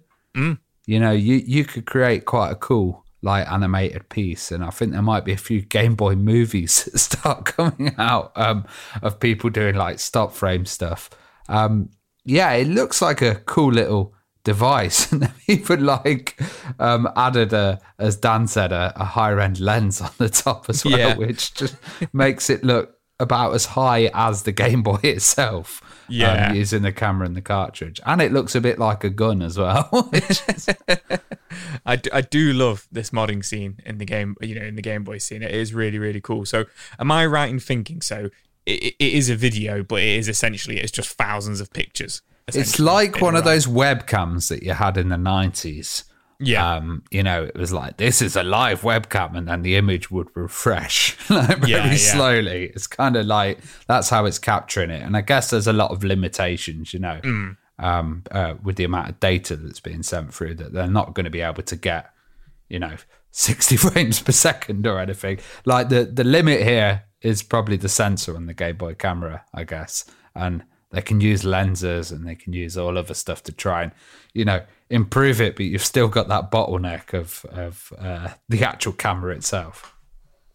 [0.86, 4.92] You know, you you could create quite a cool like animated piece, and I think
[4.92, 8.66] there might be a few Game Boy movies that start coming out um,
[9.02, 11.10] of people doing like stop frame stuff.
[11.48, 11.90] Um,
[12.26, 14.16] yeah, it looks like a cool little
[14.54, 16.40] device, and even like
[16.80, 20.84] um, added a, as Dan said, a, a higher end lens on the top as
[20.86, 21.16] well, Yeah.
[21.18, 21.76] which just
[22.14, 25.82] makes it look about as high as the Game Boy itself.
[26.12, 26.48] Yeah.
[26.50, 29.44] um, using the camera and the cartridge, and it looks a bit like a gun
[29.44, 30.10] as well.
[30.14, 30.42] is-
[31.86, 34.82] I do, I do love this modding scene in the game, you know, in the
[34.82, 35.44] Game Boy scene.
[35.44, 36.46] It is really, really cool.
[36.46, 36.66] So,
[37.00, 38.30] am I right in thinking so?
[38.66, 42.22] It, it is a video, but it is essentially it's just thousands of pictures.
[42.56, 46.04] It's like one of those webcams that you had in the 90s.
[46.42, 46.76] Yeah.
[46.76, 50.10] Um, you know, it was like, this is a live webcam, and then the image
[50.10, 51.96] would refresh like very Yeah, yeah.
[51.98, 52.66] slowly.
[52.74, 55.02] It's kind of like that's how it's capturing it.
[55.02, 57.58] And I guess there's a lot of limitations, you know, Mm.
[57.78, 61.26] um, uh, with the amount of data that's being sent through that they're not going
[61.26, 62.10] to be able to get,
[62.70, 62.96] you know,
[63.32, 65.40] 60 frames per second or anything.
[65.66, 69.66] Like the, the limit here is probably the sensor on the Game Boy camera, I
[69.66, 70.06] guess.
[70.36, 73.92] And they can use lenses and they can use all other stuff to try and,
[74.34, 78.94] you know, improve it, but you've still got that bottleneck of, of uh, the actual
[78.94, 79.96] camera itself.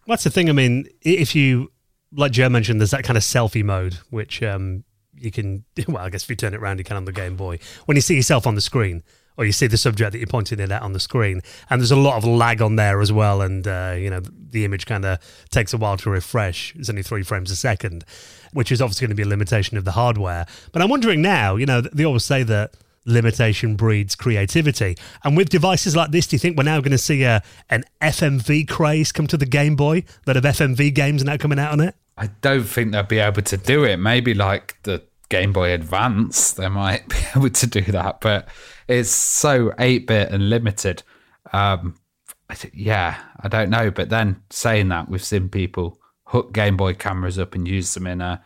[0.06, 0.48] That's the thing.
[0.48, 1.70] I mean, if you,
[2.12, 4.84] like Joe mentioned, there's that kind of selfie mode, which um,
[5.16, 7.36] you can, well, I guess if you turn it around, you can on the Game
[7.36, 7.58] Boy.
[7.86, 9.04] When you see yourself on the screen,
[9.36, 11.90] or you see the subject that you're pointing it at on the screen, and there's
[11.90, 15.04] a lot of lag on there as well, and, uh, you know, the image kind
[15.04, 15.18] of
[15.50, 16.74] takes a while to refresh.
[16.76, 18.04] It's only three frames a second,
[18.52, 20.46] which is obviously going to be a limitation of the hardware.
[20.72, 22.74] But I'm wondering now, you know, they always say that
[23.06, 24.96] limitation breeds creativity.
[25.22, 27.84] And with devices like this, do you think we're now going to see a, an
[28.00, 30.04] FMV craze come to the Game Boy?
[30.26, 31.94] That of FMV games now coming out on it?
[32.16, 33.96] I don't think they'll be able to do it.
[33.96, 38.48] Maybe like the Game Boy Advance, they might be able to do that, but
[38.88, 41.02] it's so 8 bit and limited.
[41.52, 41.96] Um,
[42.48, 43.90] I th- yeah, I don't know.
[43.90, 48.06] But then saying that, we've seen people hook Game Boy cameras up and use them
[48.06, 48.38] in uh,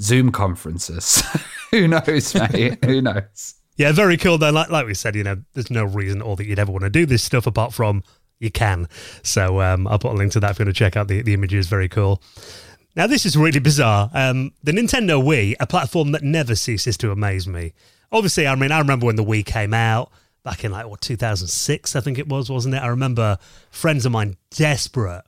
[0.00, 1.22] Zoom conferences.
[1.70, 2.78] Who knows, mate?
[2.84, 3.54] Who knows?
[3.76, 4.50] Yeah, very cool though.
[4.50, 6.90] Like, like we said, you know, there's no reason or that you'd ever want to
[6.90, 8.02] do this stuff apart from
[8.40, 8.88] you can.
[9.22, 11.22] So um, I'll put a link to that if you want to check out the,
[11.22, 11.68] the images.
[11.68, 12.22] Very cool.
[12.96, 14.10] Now, this is really bizarre.
[14.12, 17.72] Um, the Nintendo Wii, a platform that never ceases to amaze me.
[18.10, 20.10] Obviously, I mean, I remember when the Wii came out
[20.42, 22.82] back in like, what, 2006, I think it was, wasn't it?
[22.82, 23.38] I remember
[23.70, 25.22] friends of mine desperate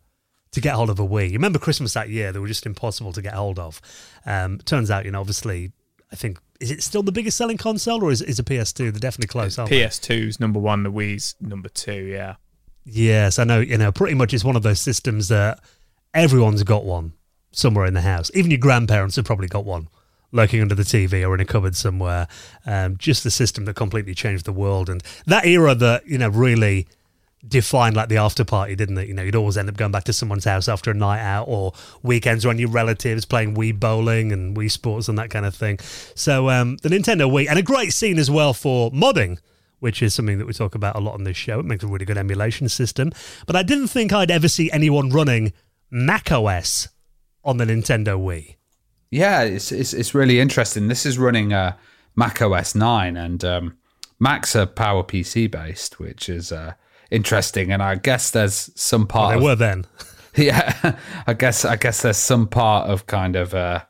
[0.53, 1.27] to get hold of a Wii.
[1.27, 2.33] You remember Christmas that year?
[2.33, 3.81] They were just impossible to get hold of.
[4.27, 5.73] Um, turns out, you know, obviously,
[6.13, 8.77] I think is it still the biggest selling console, or is is a PS2?
[8.77, 9.59] They're definitely close.
[9.59, 9.83] Aren't they?
[9.83, 12.05] PS2's number one, the Wii's number two.
[12.05, 12.37] Yeah.
[12.85, 13.61] Yes, I know.
[13.61, 15.61] You know, pretty much it's one of those systems that
[16.13, 17.13] everyone's got one
[17.53, 18.31] somewhere in the house.
[18.35, 19.89] Even your grandparents have probably got one
[20.33, 22.29] lurking under the TV or in a cupboard somewhere.
[22.67, 26.29] Um, just the system that completely changed the world and that era that you know
[26.29, 26.87] really
[27.47, 29.09] defined like the after party, didn't it?
[29.09, 31.45] You know, you'd always end up going back to someone's house after a night out
[31.49, 35.55] or weekends around your relatives playing Wii bowling and Wii Sports and that kind of
[35.55, 35.79] thing.
[36.15, 39.39] So um, the Nintendo Wii and a great scene as well for modding.
[39.79, 41.59] Which is something that we talk about a lot on this show.
[41.61, 43.13] It makes a really good emulation system.
[43.47, 45.55] But I didn't think I'd ever see anyone running
[45.91, 46.89] Mac OS
[47.43, 48.57] on the Nintendo Wii.
[49.11, 50.89] Yeah, it's it's, it's really interesting.
[50.89, 51.77] This is running uh,
[52.17, 53.77] Mac OS nine, and um,
[54.19, 56.75] Macs are PowerPC based, which is uh,
[57.11, 57.73] interesting.
[57.73, 59.31] And I guess there's some part.
[59.31, 59.87] Well, they of, were then.
[60.37, 60.97] yeah,
[61.27, 63.83] I guess I guess there's some part of kind of uh,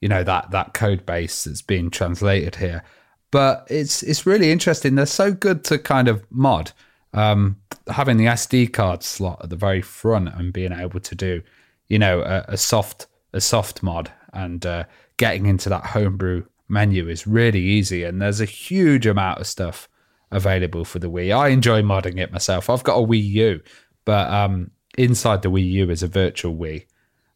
[0.00, 2.82] you know that that code base that's being translated here.
[3.30, 4.94] But it's it's really interesting.
[4.94, 6.72] They're so good to kind of mod.
[7.12, 11.42] Um, having the SD card slot at the very front and being able to do,
[11.88, 14.84] you know, a, a soft a soft mod and uh,
[15.16, 18.04] getting into that homebrew menu is really easy.
[18.04, 19.88] And there's a huge amount of stuff
[20.30, 21.36] available for the Wii.
[21.36, 22.68] I enjoy modding it myself.
[22.68, 23.60] I've got a Wii U,
[24.04, 26.86] but um, inside the Wii U is a virtual Wii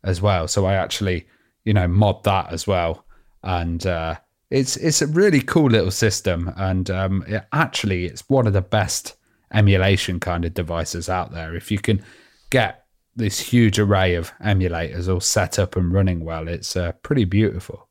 [0.05, 0.49] as well.
[0.49, 1.27] So I actually,
[1.65, 3.05] you know, mod that as well.
[3.43, 4.17] And uh,
[4.51, 6.53] it's it's a really cool little system.
[6.57, 9.17] And um, it actually, it's one of the best
[9.53, 11.55] emulation kind of devices out there.
[11.55, 12.03] If you can
[12.51, 12.80] get
[13.17, 17.89] this huge array of emulators all set up and running well, it's uh, pretty beautiful.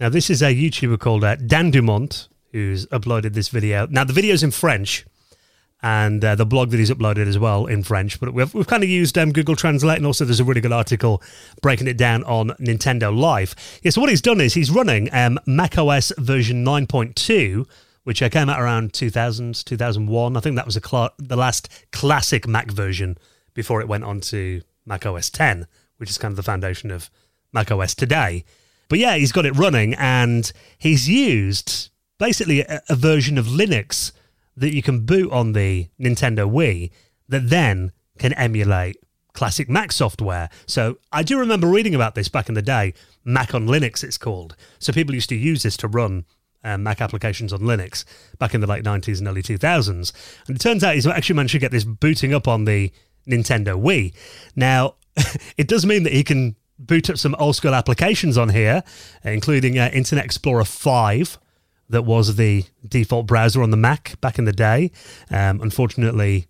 [0.00, 3.86] Now, this is a YouTuber called uh, Dan Dumont who's uploaded this video.
[3.86, 5.06] Now, the video's in French,
[5.82, 8.20] and uh, the blog that he's uploaded as well in French.
[8.20, 10.72] But we've, we've kind of used um, Google Translate, and also there's a really good
[10.72, 11.22] article
[11.60, 13.80] breaking it down on Nintendo Life.
[13.82, 17.66] Yeah, so what he's done is he's running um, macOS version 9.2,
[18.04, 20.36] which came out around 2000, 2001.
[20.36, 23.18] I think that was cl- the last classic Mac version
[23.54, 27.10] before it went on to Mac OS 10, which is kind of the foundation of
[27.52, 28.44] Mac OS today.
[28.88, 34.12] But yeah, he's got it running, and he's used basically a, a version of Linux
[34.56, 36.90] that you can boot on the Nintendo Wii
[37.28, 38.96] that then can emulate
[39.32, 40.50] classic Mac software.
[40.66, 42.94] So I do remember reading about this back in the day.
[43.24, 44.56] Mac on Linux, it's called.
[44.78, 46.24] So people used to use this to run
[46.64, 48.04] um, Mac applications on Linux
[48.38, 50.12] back in the late 90s and early 2000s.
[50.46, 52.92] And it turns out he's actually managed to get this booting up on the
[53.26, 54.14] Nintendo Wii.
[54.56, 54.94] Now,
[55.56, 58.82] it does mean that he can boot up some old school applications on here,
[59.24, 61.38] including uh, Internet Explorer 5
[61.88, 64.90] that was the default browser on the Mac back in the day.
[65.30, 66.46] Um, unfortunately,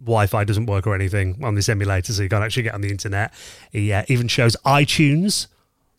[0.00, 2.90] Wi-Fi doesn't work or anything on this emulator, so you can't actually get on the
[2.90, 3.32] internet.
[3.70, 5.46] He uh, even shows iTunes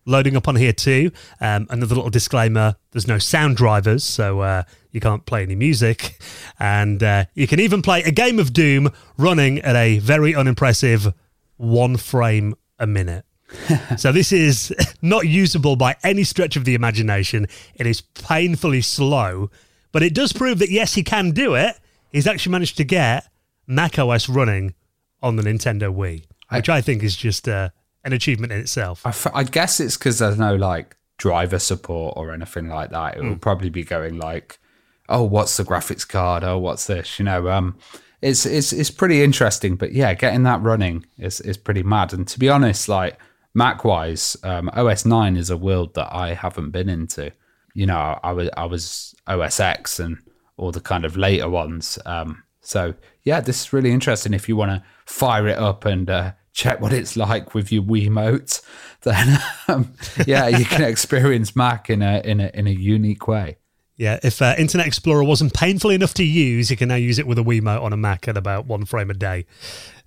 [0.06, 1.12] loading up on here too.
[1.42, 6.20] Um, another little disclaimer: there's no sound drivers, so uh, you can't play any music,
[6.60, 11.14] and uh, you can even play a game of Doom running at a very unimpressive
[11.58, 13.26] one frame a minute.
[13.98, 17.48] so this is not usable by any stretch of the imagination.
[17.76, 19.50] It is painfully slow,
[19.92, 21.76] but it does prove that yes, he can do it.
[22.12, 23.30] He's actually managed to get
[23.68, 24.74] Mac OS running
[25.22, 27.70] on the Nintendo Wii, which I, I think is just uh,
[28.06, 29.06] an achievement in itself.
[29.06, 33.18] I, f- I guess it's because there's no like driver support or anything like that.
[33.18, 33.42] It will mm.
[33.42, 34.60] probably be going like,
[35.10, 36.44] "Oh, what's the graphics card?
[36.44, 37.78] Oh, what's this?" You know, um,
[38.22, 39.76] it's it's it's pretty interesting.
[39.76, 42.14] But yeah, getting that running is is pretty mad.
[42.14, 43.18] And to be honest, like
[43.54, 47.32] Mac wise, um, OS nine is a world that I haven't been into.
[47.74, 50.18] You know, I was I was OS X and
[50.58, 52.00] all the kind of later ones.
[52.06, 54.34] Um, so yeah, this is really interesting.
[54.34, 57.84] If you want to fire it up and uh, check what it's like with your
[57.84, 58.62] Wiimote,
[59.02, 59.94] then um,
[60.26, 63.58] yeah, you can experience Mac in a in a in a unique way.
[63.98, 67.26] Yeah, if uh, Internet Explorer wasn't painful enough to use, you can now use it
[67.26, 69.46] with a Wiimote on a Mac at about one frame a day.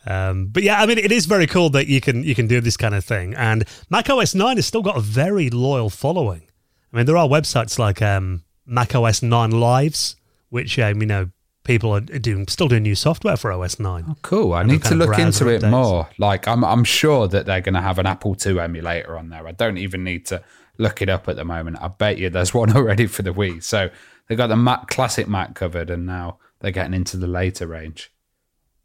[0.05, 2.61] Um, but yeah, I mean, it is very cool that you can you can do
[2.61, 3.35] this kind of thing.
[3.35, 6.49] And Mac OS nine has still got a very loyal following.
[6.93, 10.17] I mean, there are websites like um, Mac OS nine Lives,
[10.49, 11.31] which um, you know
[11.69, 14.07] people are doing still doing new software for OS nine.
[14.09, 14.55] Oh, cool!
[14.55, 16.09] I need to look into it more.
[16.19, 19.47] Like, I'm I'm sure that they're going to have an Apple II emulator on there.
[19.47, 20.43] I don't even need to
[20.79, 21.77] look it up at the moment.
[21.81, 23.63] I bet you there's one already for the Wii.
[23.63, 23.91] So
[24.27, 28.11] they got the Mac classic Mac covered, and now they're getting into the later range.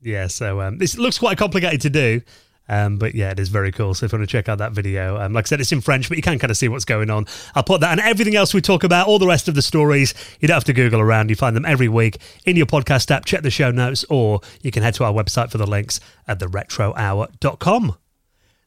[0.02, 2.22] Yeah, so um, this looks quite complicated to do.
[2.70, 3.94] Um, but yeah, it is very cool.
[3.94, 5.82] So if you want to check out that video, um, like I said, it's in
[5.82, 7.26] French, but you can kind of see what's going on.
[7.56, 10.14] I'll put that and everything else we talk about, all the rest of the stories,
[10.40, 11.30] you don't have to Google around.
[11.30, 13.26] You find them every week in your podcast app.
[13.26, 16.40] Check the show notes, or you can head to our website for the links at
[16.40, 17.98] theretrohour.com.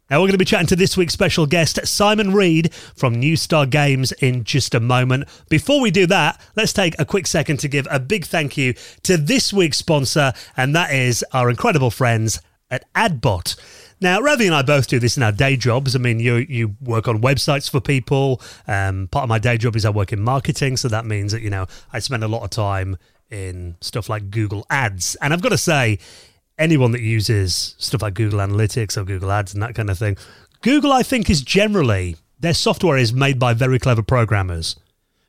[0.08, 3.34] Now, we're going to be chatting to this week's special guest, Simon Read from New
[3.34, 5.24] Star Games, in just a moment.
[5.48, 8.74] Before we do that, let's take a quick second to give a big thank you
[9.02, 12.40] to this week's sponsor, and that is our incredible friends
[12.70, 13.56] at Adbot.
[14.00, 15.96] Now, Ravi and I both do this in our day jobs.
[15.96, 18.42] I mean, you you work on websites for people.
[18.66, 21.42] Um, part of my day job is I work in marketing, so that means that
[21.42, 22.98] you know I spend a lot of time
[23.30, 25.16] in stuff like Google Ads.
[25.16, 25.98] And I've got to say,
[26.58, 30.16] anyone that uses stuff like Google Analytics or Google Ads and that kind of thing,
[30.60, 34.76] Google, I think, is generally their software is made by very clever programmers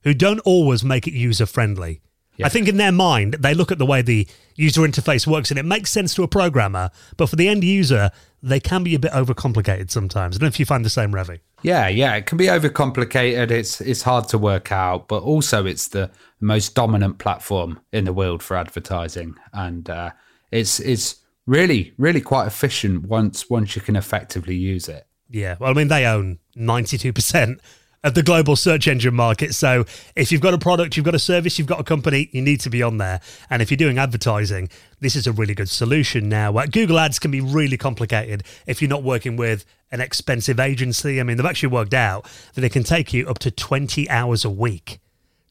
[0.04, 2.02] who don't always make it user friendly.
[2.44, 5.60] I think in their mind, they look at the way the user interface works and
[5.60, 8.12] it makes sense to a programmer, but for the end user,
[8.42, 10.36] they can be a bit overcomplicated sometimes.
[10.36, 11.40] I don't know if you find the same, Ravi.
[11.64, 13.52] Yeah, yeah, it can be overcomplicated.
[13.52, 18.14] It's it's hard to work out, but also it's the most dominant platform in the
[18.14, 20.12] world for advertising, and uh,
[20.52, 21.16] it's it's
[21.48, 25.08] really really quite efficient once once you can effectively use it.
[25.30, 27.60] Yeah, well, I mean, they own 92%
[28.08, 29.54] of the global search engine market.
[29.54, 29.86] So
[30.16, 32.62] if you've got a product, you've got a service, you've got a company, you need
[32.62, 33.20] to be on there.
[33.50, 34.70] And if you're doing advertising,
[35.02, 36.58] this is a really good solution now.
[36.58, 41.20] Uh, Google Ads can be really complicated if you're not working with an expensive agency.
[41.20, 44.46] I mean, they've actually worked out that it can take you up to 20 hours
[44.46, 45.00] a week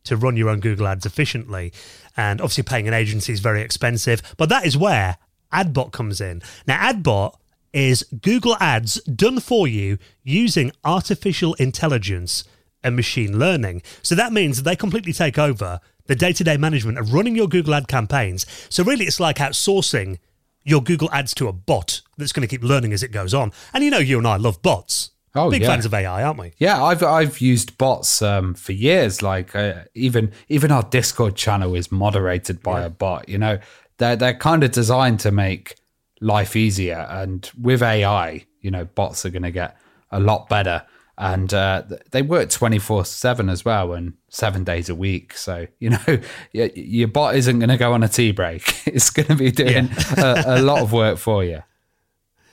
[0.05, 1.75] to run your own Google Ads efficiently.
[2.17, 5.19] And obviously, paying an agency is very expensive, but that is where
[5.53, 6.43] AdBot comes in.
[6.67, 7.35] Now, AdBot
[7.77, 12.43] is Google Ads done for you using artificial intelligence
[12.83, 13.83] and machine learning.
[14.01, 17.49] So that means they completely take over the day to day management of running your
[17.49, 18.47] Google Ad campaigns.
[18.71, 20.19] So, really, it's like outsourcing
[20.65, 23.53] your Google Ads to a bot that's going to keep learning as it goes on.
[23.75, 25.11] And you know, you and I love bots.
[25.35, 25.69] Oh, Big yeah.
[25.69, 26.55] fans of AI, aren't we?
[26.57, 29.21] Yeah, I've I've used bots um, for years.
[29.21, 33.29] Like uh, even even our Discord channel is moderated by a bot.
[33.29, 33.59] You know,
[33.99, 35.77] they're they're kind of designed to make
[36.21, 39.77] life easier, and with AI, you know, bots are going to get
[40.11, 40.85] a lot better.
[41.19, 45.35] And uh, they work twenty four seven as well, and seven days a week.
[45.35, 46.19] So you know,
[46.53, 48.75] your bot isn't going to go on a tea break.
[48.87, 51.63] It's going to be doing a, a lot of work for you.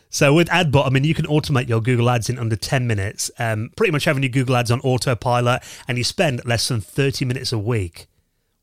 [0.10, 3.32] So with AdBot, I mean, you can automate your Google Ads in under 10 minutes,
[3.40, 7.26] um, pretty much having your Google Ads on autopilot, and you spend less than 30
[7.26, 8.08] minutes a week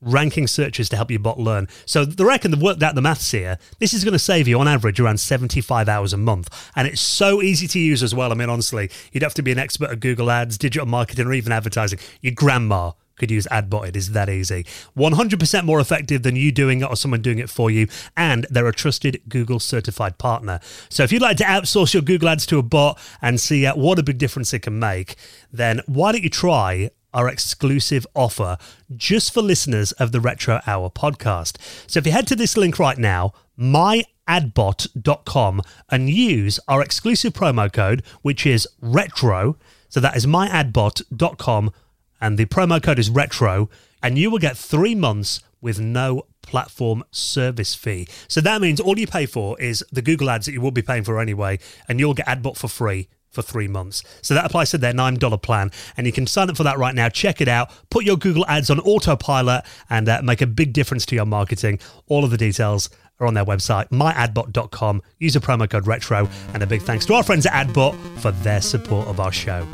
[0.00, 1.68] ranking searches to help your bot learn.
[1.86, 3.58] So they reckon they've worked out the maths here.
[3.78, 6.70] This is going to save you on average around 75 hours a month.
[6.74, 8.32] And it's so easy to use as well.
[8.32, 11.32] I mean, honestly, you'd have to be an expert at Google Ads, digital marketing, or
[11.32, 11.98] even advertising.
[12.20, 13.88] Your grandma could use AdBot.
[13.88, 14.64] It is that easy.
[14.96, 17.86] 100% more effective than you doing it or someone doing it for you.
[18.16, 20.58] And they're a trusted Google certified partner.
[20.88, 23.76] So if you'd like to outsource your Google Ads to a bot and see uh,
[23.76, 25.16] what a big difference it can make,
[25.52, 28.56] then why don't you try our exclusive offer
[28.94, 31.56] just for listeners of the Retro Hour podcast.
[31.90, 37.72] So if you head to this link right now, myadbot.com, and use our exclusive promo
[37.72, 39.56] code, which is retro.
[39.88, 41.72] So that is myadbot.com,
[42.20, 43.68] and the promo code is retro,
[44.02, 48.08] and you will get three months with no platform service fee.
[48.28, 50.82] So that means all you pay for is the Google ads that you will be
[50.82, 51.58] paying for anyway,
[51.88, 54.02] and you'll get AdBot for free for three months.
[54.22, 55.70] So that applies to their $9 plan.
[55.96, 57.08] And you can sign up for that right now.
[57.08, 57.70] Check it out.
[57.90, 61.78] Put your Google ads on autopilot and uh, make a big difference to your marketing.
[62.08, 65.02] All of the details are on their website, myadbot.com.
[65.18, 66.28] Use a promo code RETRO.
[66.54, 69.66] And a big thanks to our friends at AdBot for their support of our show.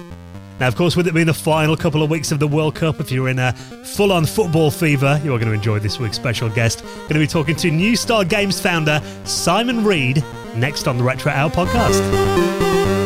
[0.58, 2.98] Now, of course, with it being the final couple of weeks of the World Cup,
[2.98, 6.16] if you're in a full on football fever, you are going to enjoy this week's
[6.16, 6.82] special guest.
[6.82, 11.30] Going to be talking to New Star Games founder Simon Read next on the Retro
[11.30, 13.05] Hour podcast.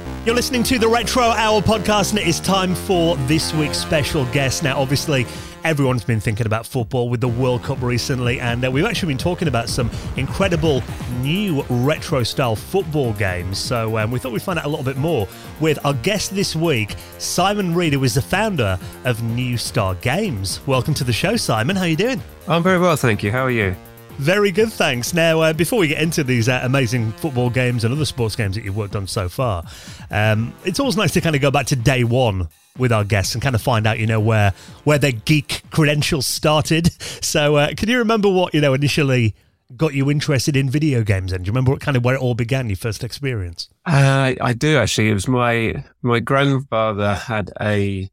[0.23, 4.25] You're listening to the Retro Hour podcast, and it is time for this week's special
[4.25, 4.61] guest.
[4.61, 5.25] Now, obviously,
[5.63, 9.17] everyone's been thinking about football with the World Cup recently, and uh, we've actually been
[9.17, 10.83] talking about some incredible
[11.21, 13.57] new retro style football games.
[13.57, 15.27] So, um, we thought we'd find out a little bit more
[15.59, 20.59] with our guest this week, Simon Read, who is the founder of New Star Games.
[20.67, 21.75] Welcome to the show, Simon.
[21.75, 22.21] How are you doing?
[22.47, 23.31] I'm very well, thank you.
[23.31, 23.75] How are you?
[24.21, 25.15] Very good, thanks.
[25.15, 28.55] Now, uh, before we get into these uh, amazing football games and other sports games
[28.55, 29.63] that you've worked on so far,
[30.11, 32.47] um, it's always nice to kind of go back to day one
[32.77, 34.53] with our guests and kind of find out, you know, where
[34.83, 36.89] where their geek credentials started.
[37.23, 39.35] So, uh, can you remember what you know initially
[39.77, 41.31] got you interested in video games?
[41.31, 42.67] And do you remember what kind of where it all began?
[42.67, 43.69] Your first experience?
[43.85, 45.09] Uh, I do actually.
[45.09, 48.09] It was my my grandfather had a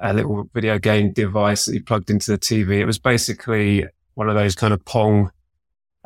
[0.00, 2.78] a little video game device that he plugged into the TV.
[2.78, 5.30] It was basically one of those kind of Pong,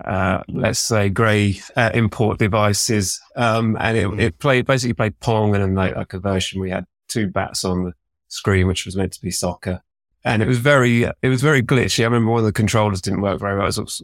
[0.05, 3.21] uh, let's say grey uh, import devices.
[3.35, 6.87] Um, and it, it played, basically played Pong and then like, a version we had
[7.09, 7.93] two bats on the
[8.29, 9.83] screen, which was meant to be soccer.
[10.25, 12.01] And it was very, it was very glitchy.
[12.01, 13.69] I remember one of the controllers didn't work very well.
[13.69, 14.03] It was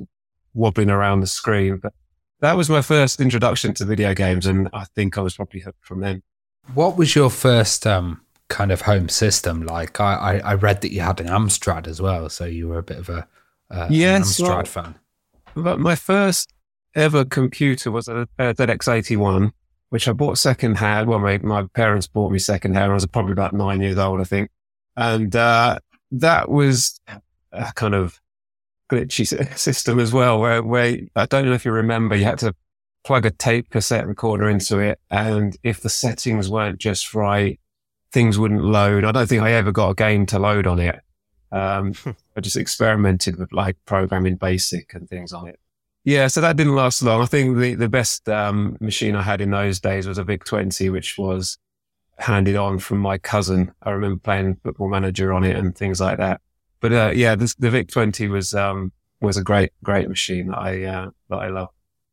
[0.55, 1.93] wobbling around the screen, but
[2.40, 4.47] that was my first introduction to video games.
[4.47, 6.22] And I think I was probably hooked from then.
[6.74, 8.22] What was your first, um,
[8.53, 9.62] kind of home system.
[9.62, 12.78] Like I, I, I, read that you had an Amstrad as well, so you were
[12.78, 13.26] a bit of a
[13.70, 14.95] uh, yes, Amstrad well, fan.
[15.55, 16.53] But my first
[16.94, 19.53] ever computer was a, a ZX81,
[19.90, 21.09] which I bought second hand.
[21.09, 22.90] Well, my, my parents bought me second hand.
[22.90, 24.50] I was probably about nine years old, I think,
[24.96, 25.78] and uh,
[26.12, 27.00] that was
[27.53, 28.20] a kind of
[28.90, 29.26] glitchy
[29.59, 32.55] system as well, where where I don't know if you remember, you had to
[33.05, 37.59] plug a tape cassette recorder into it, and if the settings weren't just right,
[38.12, 39.05] things wouldn't load.
[39.05, 41.00] I don't think I ever got a game to load on it.
[41.53, 41.94] Um,
[42.36, 45.61] I just experimented with like programming basic and things on it.
[46.05, 47.22] Yeah, so that didn't last long.
[47.22, 50.44] I think the, the best um, machine I had in those days was a VIC
[50.44, 51.59] 20, which was
[52.18, 53.72] handed on from my cousin.
[53.82, 56.40] I remember playing Football Manager on it and things like that.
[56.80, 58.90] But uh, yeah, the, the VIC 20 was um,
[59.20, 61.68] was a great great machine that I uh, that I love.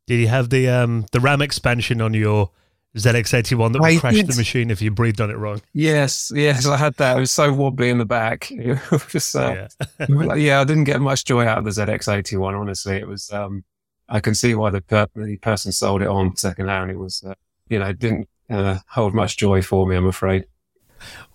[0.06, 2.52] Did you have the um, the RAM expansion on your
[2.98, 4.28] ZX81 that would I crash did.
[4.28, 5.62] the machine if you breathed on it wrong.
[5.74, 7.18] Yes, yes, I had that.
[7.18, 8.52] It was so wobbly in the back.
[8.60, 9.68] Uh,
[10.10, 10.36] yeah.
[10.36, 12.60] yeah, I didn't get much joy out of the ZX81.
[12.60, 13.32] Honestly, it was.
[13.32, 13.64] Um,
[14.08, 16.90] I can see why the, per- the person sold it on second hand.
[16.90, 17.36] It was, uh,
[17.70, 19.96] you know, it didn't uh, hold much joy for me.
[19.96, 20.46] I'm afraid.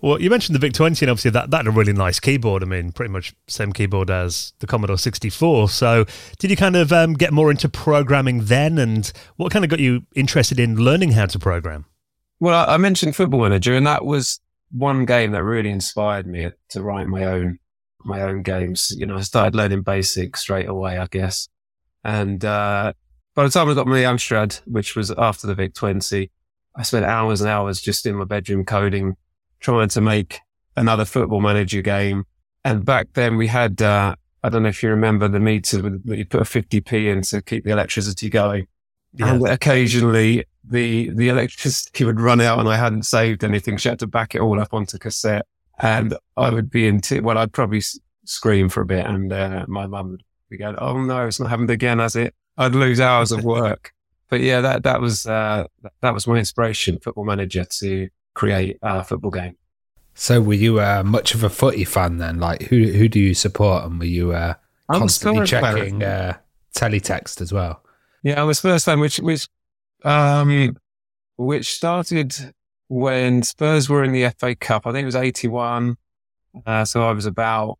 [0.01, 2.63] Well, you mentioned the VIC 20, and obviously that, that had a really nice keyboard.
[2.63, 5.69] I mean, pretty much same keyboard as the Commodore 64.
[5.69, 6.05] So,
[6.39, 8.77] did you kind of um, get more into programming then?
[8.77, 11.85] And what kind of got you interested in learning how to program?
[12.39, 14.39] Well, I mentioned Football Manager, and that was
[14.71, 17.59] one game that really inspired me to write my own
[18.03, 18.93] my own games.
[18.95, 21.49] You know, I started learning basic straight away, I guess.
[22.03, 22.93] And uh,
[23.33, 26.31] by the time I got my Amstrad, which was after the VIC 20,
[26.75, 29.15] I spent hours and hours just in my bedroom coding
[29.59, 30.39] trying to make
[30.75, 32.25] another football manager game.
[32.63, 36.17] And back then we had, uh, I don't know if you remember the meter that
[36.17, 38.67] you put a 50p in to keep the electricity going.
[39.13, 39.33] Yeah.
[39.33, 43.77] And occasionally the, the electricity would run out and I hadn't saved anything.
[43.77, 45.45] She had to back it all up onto cassette
[45.79, 49.31] and I would be in, t- well, I'd probably s- scream for a bit and,
[49.31, 52.33] uh, my mum would be going, Oh no, it's not happened again, has it?
[52.57, 53.93] I'd lose hours of work.
[54.29, 55.65] but yeah, that, that was, uh,
[56.01, 59.55] that was my inspiration, football manager to, create a football game.
[60.13, 62.39] So, were you uh, much of a footy fan then?
[62.39, 64.53] Like, who who do you support, and were you uh,
[64.89, 66.37] constantly checking uh,
[66.75, 67.83] teletext as well?
[68.23, 69.47] Yeah, I was first fan, which which
[70.03, 70.77] um,
[71.37, 72.33] which started
[72.87, 74.87] when Spurs were in the FA Cup.
[74.87, 75.97] I think it was eighty one.
[76.65, 77.79] Uh, so I was about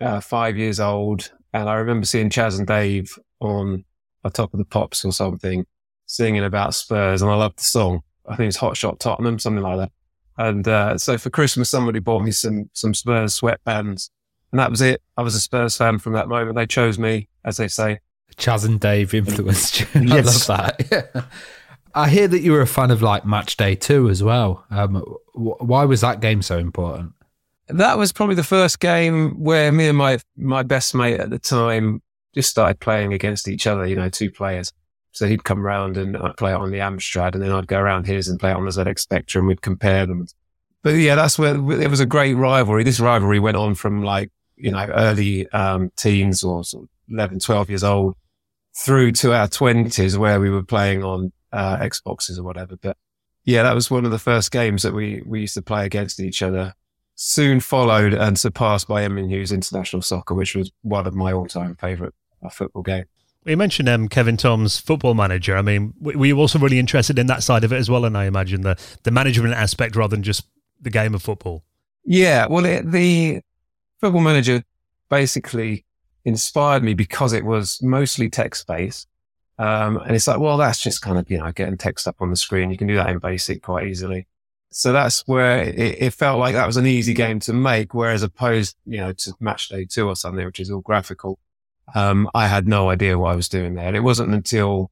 [0.00, 3.84] uh, five years old, and I remember seeing Chas and Dave on
[4.24, 5.66] the top of the pops or something,
[6.06, 8.02] singing about Spurs, and I loved the song.
[8.26, 9.92] I think it's Hot Shot Tottenham, something like that.
[10.36, 14.10] And uh, so for Christmas, somebody bought me some some Spurs sweatbands,
[14.50, 15.02] and that was it.
[15.16, 16.56] I was a Spurs fan from that moment.
[16.56, 18.00] They chose me, as they say.
[18.36, 19.86] Chas and Dave influenced you.
[19.94, 21.26] I love that.
[21.94, 24.64] I hear that you were a fan of like Match Day Two as well.
[24.70, 25.04] Um,
[25.34, 27.12] why was that game so important?
[27.68, 31.38] That was probably the first game where me and my my best mate at the
[31.38, 32.02] time
[32.34, 33.86] just started playing against each other.
[33.86, 34.72] You know, two players.
[35.14, 37.78] So he'd come round and I'd play it on the Amstrad and then I'd go
[37.78, 39.42] around his and play it on the ZX Spectrum.
[39.42, 40.26] and We'd compare them.
[40.82, 42.82] But yeah, that's where it was a great rivalry.
[42.82, 47.38] This rivalry went on from like, you know, early, um, teens or sort of 11,
[47.38, 48.16] 12 years old
[48.76, 52.76] through to our twenties where we were playing on, uh, Xboxes or whatever.
[52.76, 52.96] But
[53.44, 56.18] yeah, that was one of the first games that we, we used to play against
[56.18, 56.74] each other.
[57.14, 61.46] Soon followed and surpassed by Emlyn Hughes International Soccer, which was one of my all
[61.46, 63.06] time favorite uh, football games.
[63.44, 65.56] You mentioned um, Kevin Toms' football manager.
[65.56, 68.04] I mean, were you also really interested in that side of it as well?
[68.04, 70.44] And I imagine the the management aspect rather than just
[70.80, 71.64] the game of football.
[72.04, 73.40] Yeah, well, it, the
[74.00, 74.62] football manager
[75.08, 75.84] basically
[76.24, 79.08] inspired me because it was mostly text based.
[79.58, 82.30] Um, and it's like, well, that's just kind of, you know, getting text up on
[82.30, 82.70] the screen.
[82.70, 84.26] You can do that in basic quite easily.
[84.70, 87.94] So that's where it, it, felt like that was an easy game to make.
[87.94, 91.38] Whereas opposed, you know, to match day two or something, which is all graphical
[91.94, 93.86] um, I had no idea what I was doing there.
[93.86, 94.90] And it wasn't until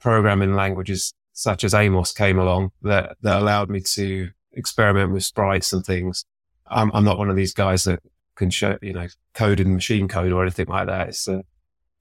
[0.00, 5.72] programming languages such as Amos came along that, that allowed me to experiment with sprites
[5.72, 6.24] and things.
[6.66, 8.00] I'm, I'm not one of these guys that
[8.36, 11.08] can show, you know, code in machine code or anything like that.
[11.08, 11.42] It's, uh,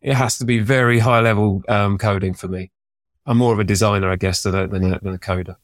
[0.01, 2.71] it has to be very high level um, coding for me.
[3.25, 5.55] I'm more of a designer, I guess, than a, than a, than a coder.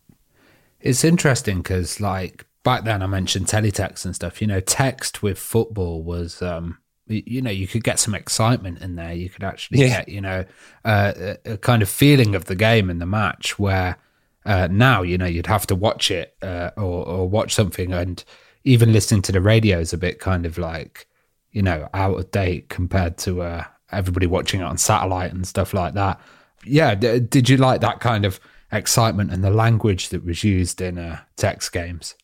[0.80, 4.39] It's interesting because, like, back then I mentioned teletext and stuff.
[4.39, 6.77] You know, text with football was, um,
[7.10, 9.14] you know, you could get some excitement in there.
[9.14, 9.88] You could actually Yeah.
[9.99, 10.45] get, you know,
[10.86, 13.97] uh, a, a kind of feeling of the game and the match where
[14.45, 18.24] uh, now, you know, you'd have to watch it uh, or, or watch something and
[18.64, 21.07] even listening to the radio is a bit kind of like,
[21.51, 25.74] you know, out of date compared to uh, everybody watching it on satellite and stuff
[25.74, 26.20] like that.
[26.64, 26.95] Yeah.
[26.95, 28.39] D- did you like that kind of
[28.72, 32.16] excitement and the language that was used in uh, text games?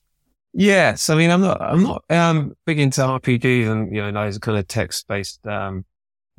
[0.58, 4.38] Yes, I mean, I'm not, I'm not um, big into RPGs and you know those
[4.38, 5.84] kind of text-based um,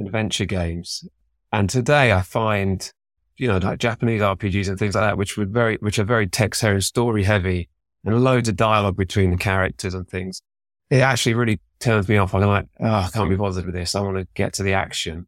[0.01, 1.07] adventure games.
[1.53, 2.91] And today, I find,
[3.37, 6.27] you know, like Japanese RPGs and things like that, which would very, which are very
[6.27, 7.69] text-heavy, story-heavy,
[8.07, 10.41] and loads of dialogue between the characters and things.
[10.89, 12.35] It actually really turns me off.
[12.35, 13.95] I'm like, oh, I can't be bothered with this.
[13.95, 15.27] I want to get to the action.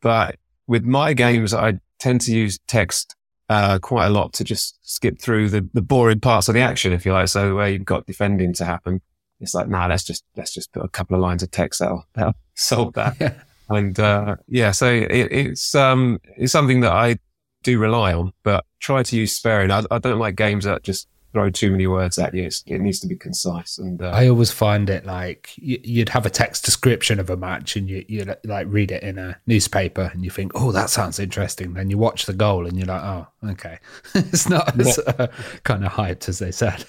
[0.00, 3.14] But with my games, I tend to use text
[3.48, 6.92] uh, quite a lot to just skip through the, the boring parts of the action,
[6.92, 7.28] if you like.
[7.28, 9.00] So where you've got defending to happen,
[9.40, 12.06] it's like, nah, let's just, let's just put a couple of lines of text that'll,
[12.14, 13.44] that'll solve that.
[13.68, 17.18] and, uh, yeah, so it, it's, um, it's something that I
[17.62, 19.70] do rely on, but try to use sparing.
[19.70, 22.44] I, I don't like games that just throw too many words at you.
[22.44, 23.76] It's, it needs to be concise.
[23.76, 27.76] And, uh, I always find it like you'd have a text description of a match
[27.76, 31.18] and you you like read it in a newspaper and you think, oh, that sounds
[31.18, 31.74] interesting.
[31.74, 33.78] Then you watch the goal and you're like, oh, okay,
[34.14, 35.26] it's not as uh,
[35.64, 36.86] kind of hyped as they said.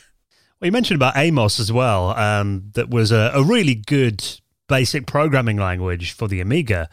[0.62, 2.12] Well, you mentioned about Amos as well.
[2.12, 4.24] Um, that was a, a really good
[4.68, 6.88] basic programming language for the Amiga.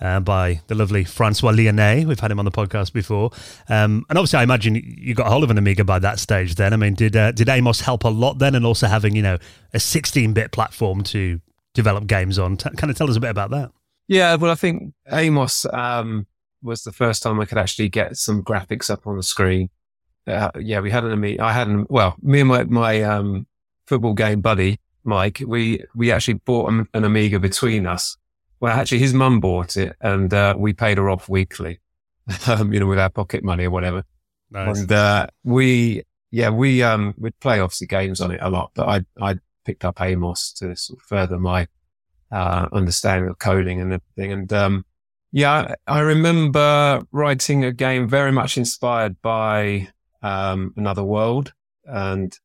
[0.00, 2.06] Uh, by the lovely Francois Lionet.
[2.06, 3.32] We've had him on the podcast before.
[3.68, 6.54] Um, and obviously, I imagine you got a hold of an Amiga by that stage
[6.54, 6.72] then.
[6.72, 8.54] I mean, did uh, did Amos help a lot then?
[8.54, 9.36] And also having, you know,
[9.74, 11.42] a 16 bit platform to
[11.74, 12.56] develop games on.
[12.56, 13.72] T- kind of tell us a bit about that.
[14.08, 16.26] Yeah, well, I think Amos um,
[16.62, 19.70] was the first time I could actually get some graphics up on the screen.
[20.26, 21.42] Uh, yeah, we had an Amiga.
[21.44, 23.46] I had an, well, me and my my um,
[23.86, 25.42] football game buddy Mike.
[25.46, 28.16] We we actually bought an, an Amiga between us.
[28.60, 31.80] Well, actually, his mum bought it, and uh, we paid her off weekly,
[32.46, 34.04] um, you know, with our pocket money or whatever.
[34.50, 34.80] Nice.
[34.80, 38.88] And uh, we, yeah, we um, we'd play obviously games on it a lot, but
[38.88, 41.68] I I picked up Amos to sort of further my
[42.30, 44.32] uh, understanding of coding and everything.
[44.32, 44.84] And um,
[45.32, 49.88] yeah, I, I remember writing a game very much inspired by
[50.22, 51.52] um, Another World
[51.84, 52.38] and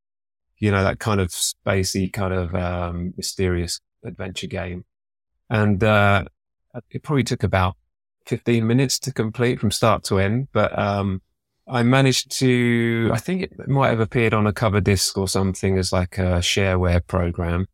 [0.58, 4.86] you know that kind of spacey, kind of um, mysterious adventure game.
[5.50, 6.26] And uh,
[6.90, 7.76] it probably took about
[8.26, 11.22] 15 minutes to complete from start to end, but um,
[11.68, 15.78] I managed to, I think it might have appeared on a cover disc or something
[15.78, 17.68] as like a shareware program.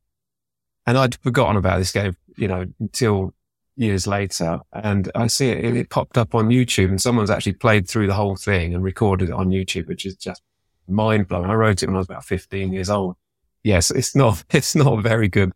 [0.86, 3.34] And I'd forgotten about this game, you know, until
[3.76, 4.60] years later.
[4.74, 8.14] And I see it, it popped up on YouTube and someone's actually played through the
[8.14, 10.42] whole thing and recorded it on YouTube, which is just
[10.88, 11.50] mind blowing.
[11.50, 13.16] I wrote it when I was about 15 years old.
[13.64, 15.52] Yes, it's not, it's not very good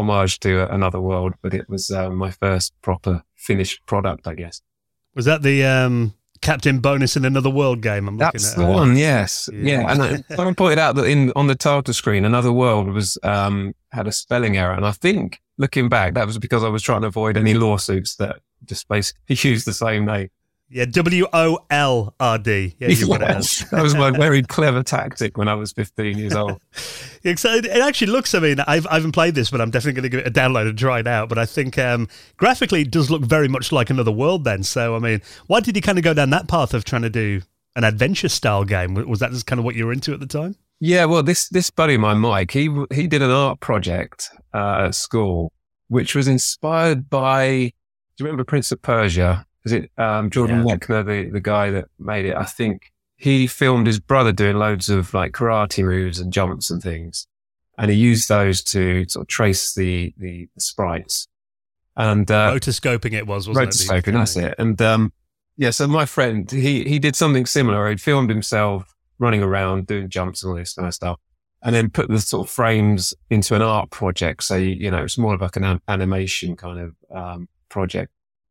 [0.00, 4.60] homage to another world, but it was uh, my first proper finished product, I guess.
[5.14, 8.08] Was that the um, Captain Bonus in Another World game?
[8.08, 8.58] I'm looking That's at.
[8.58, 9.80] the one, yes, Yeah.
[9.82, 9.92] yeah.
[9.92, 13.74] And I, someone pointed out that in on the title screen, another world was um,
[13.92, 17.02] had a spelling error, and I think looking back, that was because I was trying
[17.02, 20.28] to avoid any lawsuits that just basically used the same name.
[20.72, 22.76] Yeah, W O L R D.
[22.78, 23.66] Yeah, you as.
[23.72, 26.60] that was my very clever tactic when I was 15 years old.
[27.24, 28.34] It actually looks.
[28.36, 30.30] I mean, I've I haven't played this, but I'm definitely going to give it a
[30.30, 31.28] download and try it out.
[31.28, 32.06] But I think um,
[32.36, 34.44] graphically it does look very much like another world.
[34.44, 37.02] Then, so I mean, why did you kind of go down that path of trying
[37.02, 37.42] to do
[37.74, 38.94] an adventure style game?
[38.94, 40.54] Was that just kind of what you were into at the time?
[40.78, 44.86] Yeah, well, this this buddy of mine, Mike, he he did an art project uh,
[44.86, 45.52] at school,
[45.88, 47.72] which was inspired by.
[48.16, 49.46] Do you remember Prince of Persia?
[49.64, 52.36] Is it um, Jordan Mechner, the the guy that made it?
[52.36, 56.82] I think he filmed his brother doing loads of like karate moves and jumps and
[56.82, 57.26] things,
[57.76, 61.28] and he used those to sort of trace the the, the sprites.
[61.96, 63.74] And uh, Rotoscoping it was, wasn't it?
[63.74, 64.54] rotoscoping, that's it.
[64.58, 65.12] And um,
[65.56, 67.90] yeah, so my friend, he he did something similar.
[67.90, 71.20] He'd filmed himself running around doing jumps and all this kind of stuff,
[71.62, 74.44] and then put the sort of frames into an art project.
[74.44, 78.10] So you, you know, it's more of like an an- animation kind of um, project.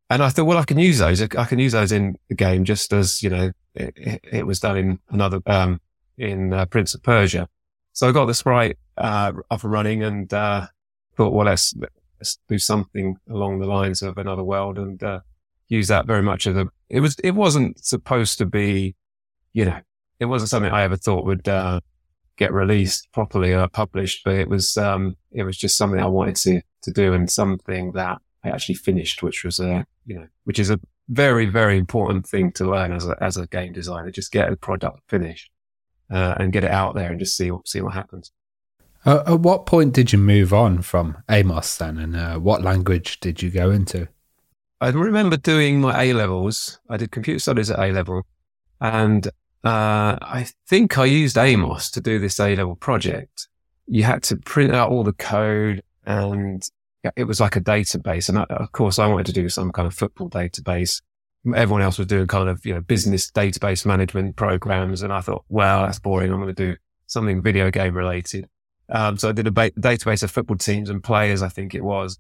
[0.10, 1.22] And I thought, well, I can use those.
[1.22, 4.78] I can use those in the game just as you know it, it, was done
[4.78, 5.80] in another um,
[6.18, 7.48] in uh, Prince of Persia.
[7.94, 10.68] So I got the sprite uh, up and running and uh,
[11.16, 11.74] thought, well, let's
[12.20, 15.20] let's do something along the lines of another world and uh,
[15.68, 16.68] use that very much as a.
[16.90, 17.16] It was.
[17.24, 18.96] It wasn't supposed to be,
[19.54, 19.80] you know,
[20.20, 21.82] it wasn't something I ever thought would uh,
[22.38, 24.76] get released properly or published, but it was.
[24.76, 28.76] Um, it was just something I wanted to to do and something that I actually
[28.76, 30.80] finished, which was a, you know, which is a
[31.10, 34.12] very, very important thing to learn as a, as a game designer.
[34.12, 35.52] Just get a product finished,
[36.10, 38.32] uh, and get it out there and just see, see what happens.
[39.06, 43.20] Uh, at what point did you move on from Amos then, and uh, what language
[43.20, 44.08] did you go into?
[44.82, 46.80] I remember doing my A levels.
[46.90, 48.26] I did computer studies at A level,
[48.80, 49.28] and
[49.64, 53.48] uh, I think I used Amos to do this A level project.
[53.88, 56.62] You had to print out all the code, and
[57.16, 58.30] it was like a database.
[58.30, 61.02] And I, of course, I wanted to do some kind of football database.
[61.56, 65.46] Everyone else was doing kind of you know business database management programs, and I thought,
[65.50, 66.32] well, that's boring.
[66.32, 66.78] I'm going to do
[67.08, 68.48] something video game related.
[68.90, 71.84] Um, so I did a ba- database of football teams and players, I think it
[71.84, 72.20] was.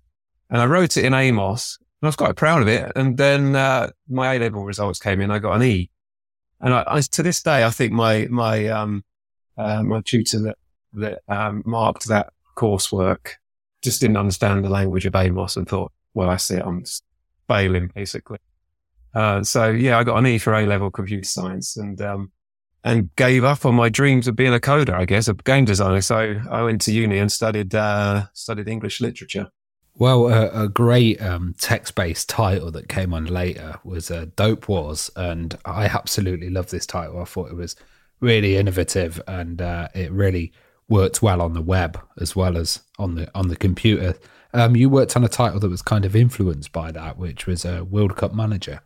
[0.49, 2.91] And I wrote it in Amos and I was quite proud of it.
[2.95, 5.31] And then, uh, my A level results came in.
[5.31, 5.89] I got an E.
[6.61, 9.03] And I, I, to this day, I think my, my, um,
[9.57, 10.57] uh, my tutor that,
[10.93, 13.33] that, um, marked that coursework
[13.81, 16.63] just didn't understand the language of Amos and thought, well, I see it.
[16.65, 16.83] I'm
[17.47, 18.39] failing basically.
[19.13, 22.31] Uh, so yeah, I got an E for A level computer science and, um,
[22.83, 26.01] and gave up on my dreams of being a coder, I guess, a game designer.
[26.01, 29.49] So I went to uni and studied uh, studied English literature.
[29.95, 35.11] Well, uh, a great um, text-based title that came on later was uh, "Dope Wars,"
[35.17, 37.21] and I absolutely love this title.
[37.21, 37.75] I thought it was
[38.21, 40.53] really innovative, and uh, it really
[40.89, 44.15] worked well on the web as well as on the on the computer.
[44.53, 47.63] Um, you worked on a title that was kind of influenced by that, which was
[47.63, 48.81] a World Cup Manager.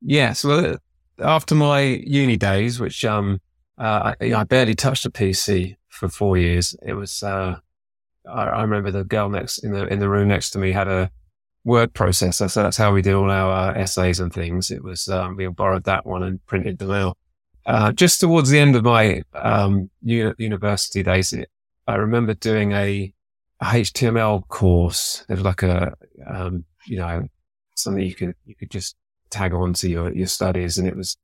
[0.00, 0.76] Yes, well,
[1.20, 3.40] after my uni days, which um,
[3.78, 6.76] uh, I, I, barely touched a PC for four years.
[6.84, 7.58] It was uh,
[8.28, 10.88] I, I, remember the girl next in the in the room next to me had
[10.88, 11.10] a
[11.64, 14.70] word processor, so that's how we did all our uh, essays and things.
[14.70, 17.16] It was um, we borrowed that one and printed them out.
[17.66, 21.34] Uh, just towards the end of my um, uni- university days,
[21.86, 23.12] I remember doing a,
[23.60, 25.24] a, HTML course.
[25.28, 25.94] It was like a
[26.26, 27.26] um, you know
[27.74, 28.96] something you could you could just
[29.34, 30.78] tag on to your, your studies.
[30.78, 31.16] And it was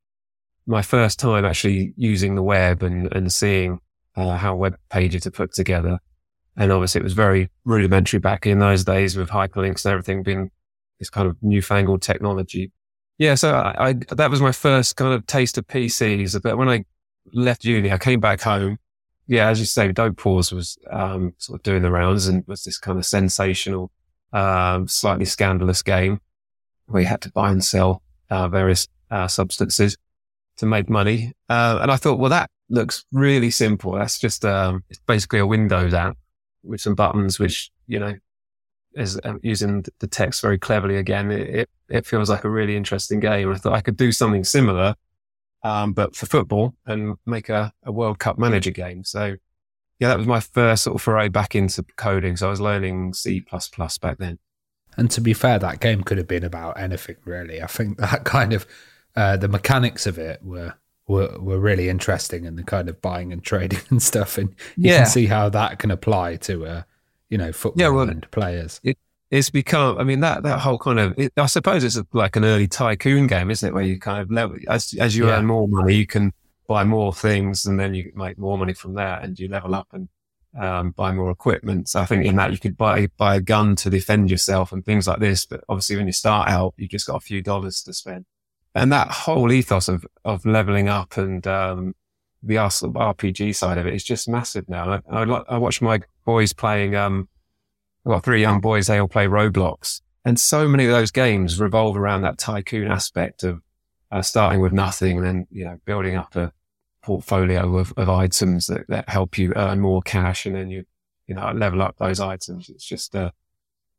[0.67, 3.79] my first time actually using the web and, and seeing
[4.15, 5.99] uh, how web pages are put together.
[6.57, 10.51] And obviously it was very rudimentary back in those days with hyperlinks and everything being
[10.99, 12.71] this kind of newfangled technology.
[13.21, 13.35] Yeah.
[13.35, 16.41] So I, I that was my first kind of taste of PCs.
[16.41, 16.85] But when I
[17.31, 18.79] left uni, I came back home.
[19.27, 19.47] Yeah.
[19.47, 22.79] As you say, Dope Wars was, um, sort of doing the rounds and was this
[22.79, 23.91] kind of sensational,
[24.33, 26.19] um, slightly scandalous game
[26.87, 28.01] where you had to buy and sell
[28.31, 29.97] uh, various uh, substances
[30.57, 31.33] to make money.
[31.47, 33.91] Uh, and I thought, well, that looks really simple.
[33.91, 36.17] That's just um, it's basically a Windows app
[36.63, 38.15] with some buttons, which you know
[38.93, 40.97] is um, using the text very cleverly.
[40.97, 43.51] Again, it, it, it feels like a really interesting game.
[43.51, 44.95] I thought I could do something similar,
[45.63, 49.03] um, but for football and make a, a World Cup manager game.
[49.03, 49.35] So.
[49.99, 52.35] Yeah, that was my first sort of foray back into coding.
[52.35, 53.45] So I was learning C++
[54.01, 54.39] back then.
[54.97, 57.61] And to be fair, that game could have been about anything really.
[57.61, 58.65] I think that kind of
[59.15, 60.73] uh, the mechanics of it were,
[61.07, 64.37] were were really interesting, and the kind of buying and trading and stuff.
[64.37, 64.97] And you yeah.
[64.99, 66.81] can see how that can apply to uh,
[67.31, 68.79] you know football yeah, well, and players.
[68.83, 68.99] It,
[69.31, 69.97] it's become.
[69.97, 71.17] I mean that that whole kind of.
[71.17, 73.73] It, I suppose it's like an early tycoon game, isn't it?
[73.73, 75.37] Where you kind of level as as you yeah.
[75.37, 76.33] earn more money, you can
[76.67, 79.87] buy more things, and then you make more money from that, and you level up
[79.93, 80.09] and
[80.59, 81.87] um, buy more equipment.
[81.87, 84.85] So I think in that you could buy buy a gun to defend yourself and
[84.85, 85.45] things like this.
[85.45, 88.25] But obviously, when you start out, you've just got a few dollars to spend.
[88.75, 91.95] And that whole ethos of of leveling up and um,
[92.43, 95.01] the RPG side of it is just massive now.
[95.09, 96.95] I, I, I watch my boys playing.
[96.95, 97.27] Um,
[98.05, 98.87] I've got three young boys.
[98.87, 103.43] They all play Roblox, and so many of those games revolve around that tycoon aspect
[103.43, 103.61] of
[104.11, 106.51] uh, starting with nothing and then you know building up a
[107.01, 110.85] portfolio of, of items that, that help you earn more cash and then you,
[111.27, 112.69] you know, level up those items.
[112.69, 113.31] It's just, uh,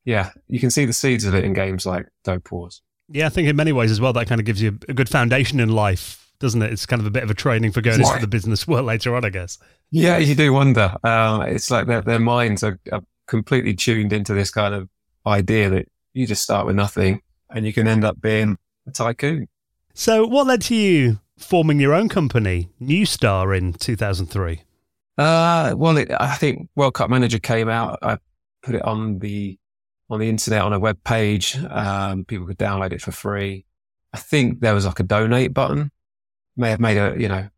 [0.05, 2.83] yeah, you can see the seeds of it in games like Dope Wars.
[3.09, 5.09] Yeah, I think in many ways as well, that kind of gives you a good
[5.09, 6.73] foundation in life, doesn't it?
[6.73, 9.15] It's kind of a bit of a training for going into the business world later
[9.15, 9.59] on, I guess.
[9.91, 10.95] Yeah, you do wonder.
[11.03, 14.89] Uh, it's like their, their minds are, are completely tuned into this kind of
[15.25, 19.49] idea that you just start with nothing and you can end up being a tycoon.
[19.95, 24.63] So, what led to you forming your own company, New Star, in 2003?
[25.17, 28.01] Uh, well, it, I think World Cup Manager came out.
[28.03, 28.19] I
[28.63, 29.59] put it on the
[30.11, 31.57] on the internet on a web page.
[31.71, 33.65] Um, people could download it for free.
[34.13, 35.91] I think there was like a donate button.
[36.57, 37.49] May have made a you know,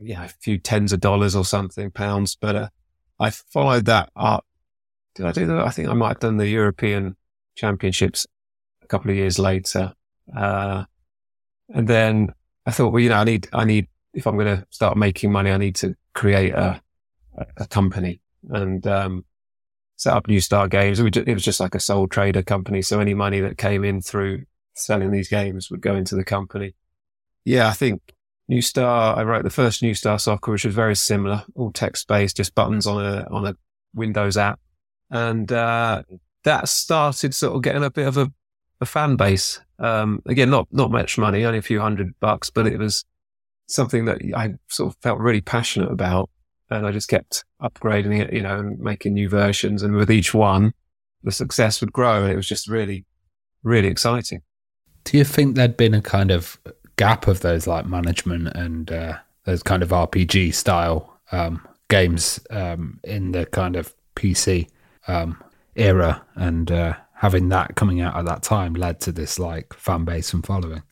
[0.00, 2.68] know, a few tens of dollars or something pounds, but uh,
[3.18, 4.44] I followed that up.
[5.14, 5.66] Did I do that?
[5.66, 7.16] I think I might have done the European
[7.54, 8.26] Championships
[8.82, 9.94] a couple of years later.
[10.36, 10.84] Uh,
[11.70, 12.34] and then
[12.66, 15.32] I thought, well, you know, I need, I need, if I'm going to start making
[15.32, 16.80] money, I need to create a,
[17.56, 18.20] a company.
[18.50, 19.24] And, um,
[19.96, 21.00] set up New Star Games.
[21.00, 22.82] It was just like a sole trader company.
[22.82, 26.74] So any money that came in through selling these games would go into the company.
[27.44, 28.02] Yeah, I think
[28.48, 32.06] New Star, I wrote the first New Star software, which was very similar, all text
[32.06, 33.56] based, just buttons on a, on a
[33.94, 34.60] Windows app.
[35.10, 36.02] And, uh,
[36.44, 38.32] that started sort of getting a bit of a,
[38.80, 39.60] a fan base.
[39.80, 43.04] Um, again, not, not much money, only a few hundred bucks, but it was
[43.66, 46.30] something that I sort of felt really passionate about.
[46.70, 49.82] And I just kept upgrading it, you know, and making new versions.
[49.82, 50.72] And with each one,
[51.24, 52.22] the success would grow.
[52.22, 53.04] And it was just really,
[53.64, 54.42] really exciting.
[55.02, 56.60] Do you think there'd been a kind of
[56.96, 63.00] gap of those like management and uh, those kind of RPG style um, games um,
[63.04, 64.68] in the kind of PC
[65.08, 65.42] um,
[65.76, 70.04] era, and uh, having that coming out at that time led to this like fan
[70.04, 70.82] base and following.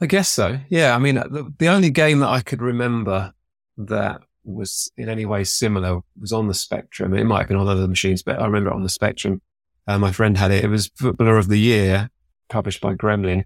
[0.00, 0.58] I guess so.
[0.68, 3.34] Yeah, I mean, the, the only game that I could remember
[3.76, 7.14] that was in any way similar was on the Spectrum.
[7.14, 9.42] It might have been on other machines, but I remember it on the Spectrum.
[9.86, 10.64] Uh, my friend had it.
[10.64, 12.10] It was Footballer of the Year,
[12.48, 13.44] published by Gremlin.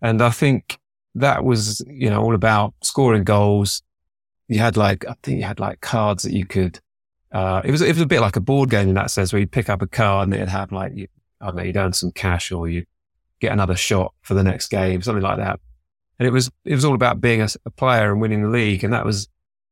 [0.00, 0.78] And I think
[1.14, 3.82] that was, you know, all about scoring goals.
[4.48, 6.80] You had like, I think you had like cards that you could,
[7.32, 9.40] uh, it was, it was a bit like a board game in that sense where
[9.40, 11.08] you'd pick up a card and it'd have like, you,
[11.40, 12.84] I don't know, you'd earn some cash or you
[13.40, 15.60] get another shot for the next game, something like that.
[16.18, 18.84] And it was, it was all about being a, a player and winning the league.
[18.84, 19.28] And that was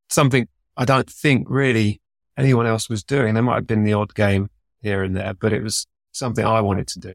[0.09, 2.01] something I don't think really
[2.37, 3.33] anyone else was doing.
[3.33, 4.49] There might have been the odd game
[4.81, 7.13] here and there, but it was something I wanted to do.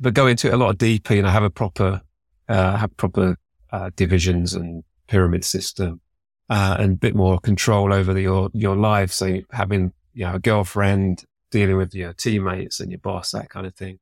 [0.00, 2.02] But go into it a lot deeper, you know, have a proper,
[2.48, 3.36] uh, have proper
[3.72, 6.00] uh, divisions and pyramid system,
[6.50, 9.12] uh, and a bit more control over the, your, your life.
[9.12, 13.66] So having, you know, a girlfriend, dealing with your teammates and your boss, that kind
[13.66, 13.98] of thing.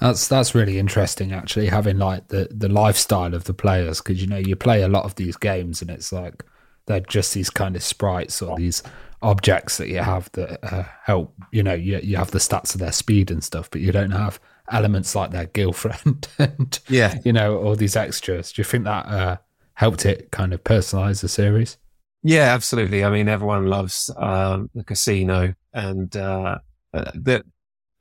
[0.00, 4.28] That's that's really interesting, actually, having like the the lifestyle of the players because you
[4.28, 6.44] know you play a lot of these games and it's like
[6.86, 8.82] they're just these kind of sprites or these
[9.22, 11.34] objects that you have that uh, help.
[11.50, 14.12] You know, you you have the stats of their speed and stuff, but you don't
[14.12, 14.38] have
[14.70, 18.52] elements like their girlfriend and yeah, you know, all these extras.
[18.52, 19.36] Do you think that uh,
[19.74, 21.78] helped it kind of personalize the series?
[22.22, 23.04] Yeah, absolutely.
[23.04, 26.58] I mean, everyone loves um, the casino, and uh,
[26.92, 27.44] uh that.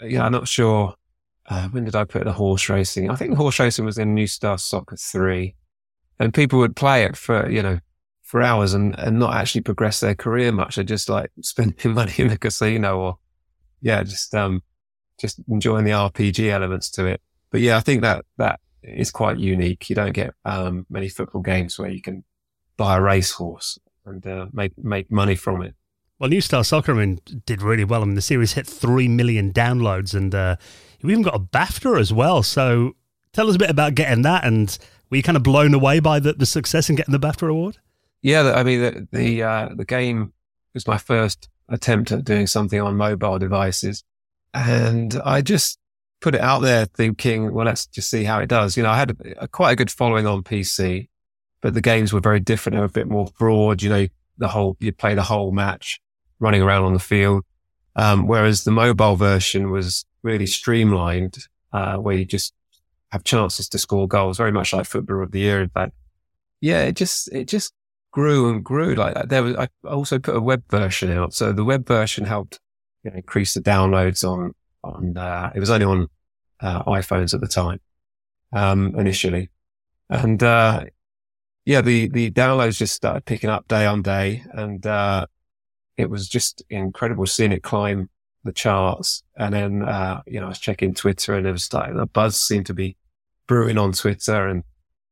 [0.01, 0.93] Yeah, I'm not sure.
[1.49, 3.09] Uh, when did I put the horse racing?
[3.09, 5.55] I think the horse racing was in New Star Soccer three,
[6.19, 7.79] and people would play it for you know
[8.23, 10.75] for hours and and not actually progress their career much.
[10.75, 13.17] They're just like spending money in the casino or
[13.81, 14.63] yeah, just um
[15.17, 17.21] just enjoying the RPG elements to it.
[17.49, 19.89] But yeah, I think that that is quite unique.
[19.89, 22.23] You don't get um, many football games where you can
[22.77, 25.75] buy a racehorse and uh, make make money from it.
[26.19, 28.01] Well, New Star Soccer I mean, did really well.
[28.01, 30.55] I mean, the series hit three million downloads, and uh,
[31.03, 32.41] we even got a BAFTA as well.
[32.41, 32.95] So,
[33.33, 34.75] tell us a bit about getting that, and
[35.09, 37.77] were you kind of blown away by the, the success in getting the BAFTA award?
[38.23, 40.33] Yeah, I mean, the the, uh, the game
[40.73, 44.03] was my first attempt at doing something on mobile devices,
[44.53, 45.79] and I just
[46.21, 48.75] put it out there thinking, well, let's just see how it does.
[48.75, 51.09] You know, I had a, a, quite a good following on PC,
[51.61, 52.75] but the games were very different.
[52.75, 53.81] They were a bit more broad.
[53.81, 55.99] You know, the whole, you play the whole match
[56.39, 57.43] running around on the field.
[57.95, 61.37] Um, whereas the mobile version was really streamlined,
[61.73, 62.53] uh, where you just
[63.09, 65.61] have chances to score goals, very much like football of the year.
[65.61, 65.93] In fact,
[66.61, 67.73] yeah, it just, it just
[68.11, 69.29] grew and grew like that.
[69.29, 71.33] There was, I also put a web version out.
[71.33, 72.59] So the web version helped
[73.07, 74.53] you know, increase the downloads on,
[74.83, 76.07] on, uh, it was only on,
[76.59, 77.79] uh, iPhones at the time,
[78.51, 79.49] um, initially.
[80.09, 80.85] And, uh,
[81.65, 85.25] yeah, the, the downloads just started picking up day on day and, uh,
[85.95, 88.09] it was just incredible seeing it climb
[88.43, 89.23] the charts.
[89.37, 92.41] And then, uh, you know, I was checking Twitter and it was starting, a buzz
[92.41, 92.97] seemed to be
[93.47, 94.47] brewing on Twitter.
[94.47, 94.63] And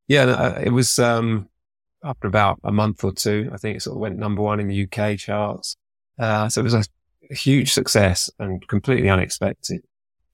[0.07, 1.47] yeah, uh, it was, um,
[2.03, 4.67] after about a month or two, I think it sort of went number one in
[4.67, 5.77] the UK charts.
[6.19, 6.83] Uh, so it was a
[7.31, 9.81] huge success and completely unexpected.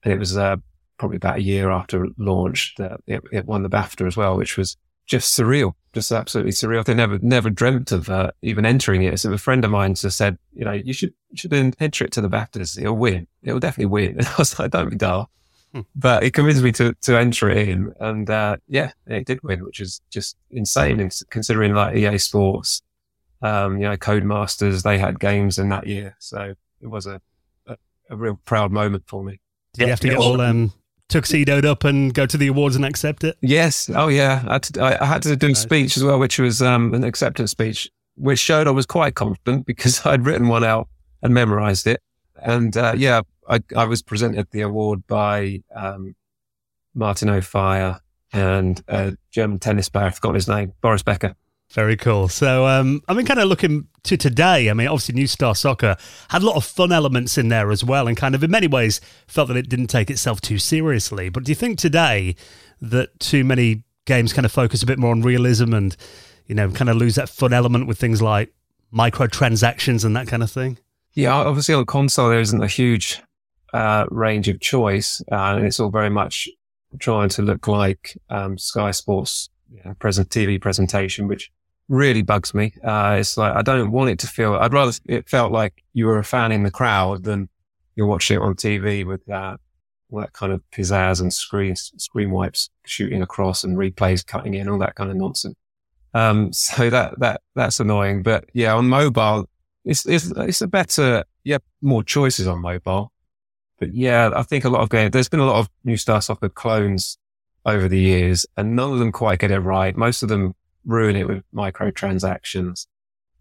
[0.02, 0.56] And it was uh,
[0.98, 4.56] probably about a year after launch that it, it, won the BAFTA as well, which
[4.56, 4.76] was
[5.06, 6.84] just surreal, just absolutely surreal.
[6.84, 9.18] They never, never dreamt of uh, even entering it.
[9.18, 12.20] So a friend of mine just said, you know, you should, should enter it to
[12.20, 12.78] the BAFTAs.
[12.78, 13.26] It'll win.
[13.42, 14.18] It'll definitely win.
[14.18, 15.30] And I was like, don't be dull.
[15.72, 15.80] Hmm.
[15.94, 17.92] But it convinced me to, to enter it in.
[17.98, 22.82] And, uh, yeah, it did win, which is just insane considering like EA Sports,
[23.42, 26.16] um, you know, Codemasters, they had games in that year.
[26.20, 27.20] So it was a,
[27.66, 27.76] a,
[28.10, 29.40] a real proud moment for me.
[29.74, 30.72] Did you have to get all um,
[31.08, 33.36] tuxedoed up and go to the awards and accept it?
[33.40, 33.88] Yes.
[33.94, 34.44] Oh, yeah.
[34.46, 37.04] I had to, I had to do a speech as well, which was um, an
[37.04, 40.88] acceptance speech, which showed I was quite confident because I'd written one out
[41.22, 42.00] and memorized it.
[42.36, 46.16] And uh, yeah, I, I, was presented the award by um,
[46.94, 47.98] Martin Offiah
[48.32, 50.06] and a German tennis player.
[50.06, 51.36] I forgot his name, Boris Becker.
[51.72, 52.28] Very cool.
[52.28, 55.96] So, um, I mean, kind of looking to today, I mean, obviously, New Star Soccer
[56.28, 58.66] had a lot of fun elements in there as well, and kind of in many
[58.66, 61.30] ways felt that it didn't take itself too seriously.
[61.30, 62.36] But do you think today
[62.82, 65.96] that too many games kind of focus a bit more on realism and,
[66.46, 68.52] you know, kind of lose that fun element with things like
[68.92, 70.76] microtransactions and that kind of thing?
[71.14, 73.22] Yeah, obviously on console there isn't a huge
[73.72, 76.50] uh, range of choice, uh, and it's all very much
[76.98, 79.48] trying to look like um, Sky Sports
[79.98, 81.50] present TV presentation, which
[81.92, 82.72] really bugs me.
[82.82, 86.06] Uh, it's like, I don't want it to feel, I'd rather it felt like you
[86.06, 87.50] were a fan in the crowd than
[87.94, 89.60] you're watching it on TV with that,
[90.10, 94.70] all that kind of pizzazz and screen, screen wipes shooting across and replays cutting in,
[94.70, 95.54] all that kind of nonsense.
[96.14, 98.22] Um, so that, that, that's annoying.
[98.22, 99.50] But yeah, on mobile,
[99.84, 103.12] it's, it's, it's a better, yeah, more choices on mobile.
[103.78, 106.22] But yeah, I think a lot of games, there's been a lot of New Star
[106.22, 107.18] Soccer clones
[107.66, 109.94] over the years and none of them quite get it right.
[109.94, 112.86] Most of them ruin it with microtransactions.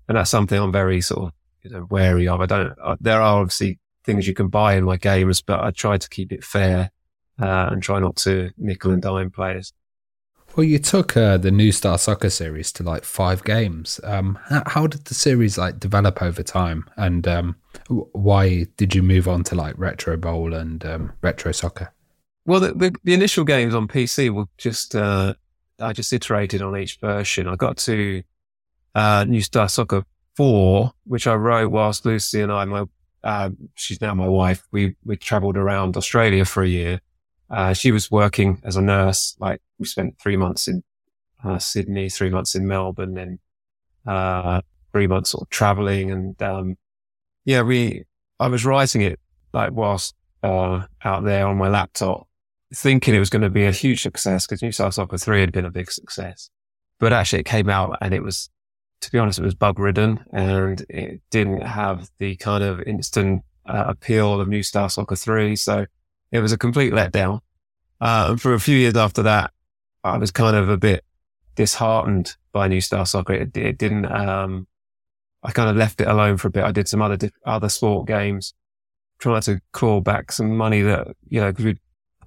[0.07, 1.33] And that's something I'm very sort of
[1.63, 2.41] you know, wary of.
[2.41, 5.71] I don't, uh, there are obviously things you can buy in my games, but I
[5.71, 6.91] try to keep it fair,
[7.39, 9.73] uh, and try not to nickel and dime players.
[10.55, 14.01] Well, you took uh, the New Star Soccer series to like five games.
[14.03, 17.55] Um, how, how, did the series like develop over time, and um,
[17.87, 21.93] why did you move on to like Retro Bowl and um, Retro Soccer?
[22.45, 25.35] Well, the, the, the, initial games on PC were just uh,
[25.81, 27.47] I just iterated on each version.
[27.47, 28.23] I got to
[28.95, 30.03] uh, New Star Soccer
[30.35, 32.85] 4, which I wrote whilst Lucy and I, my,
[33.23, 37.01] uh, she's now my wife, we, we traveled around Australia for a year.
[37.49, 39.35] Uh, she was working as a nurse.
[39.39, 40.83] Like we spent three months in
[41.43, 43.39] uh, Sydney, three months in Melbourne and,
[44.05, 44.61] uh,
[44.91, 46.11] three months sort of traveling.
[46.11, 46.77] And, um,
[47.45, 48.05] yeah, we,
[48.39, 49.19] I was writing it
[49.53, 52.27] like whilst, uh, out there on my laptop
[52.73, 55.51] thinking it was going to be a huge success because New Star Soccer 3 had
[55.51, 56.49] been a big success.
[56.99, 58.49] But actually it came out and it was,
[59.01, 63.43] to be honest, it was bug ridden and it didn't have the kind of instant
[63.65, 65.55] uh, appeal of New Star Soccer 3.
[65.55, 65.85] So
[66.31, 67.41] it was a complete letdown.
[67.99, 69.51] Uh, and for a few years after that,
[70.03, 71.03] I was kind of a bit
[71.55, 73.33] disheartened by New Star Soccer.
[73.33, 74.67] It, it didn't, um,
[75.43, 76.63] I kind of left it alone for a bit.
[76.63, 78.53] I did some other, other sport games,
[79.19, 81.77] trying to claw back some money that, you know, we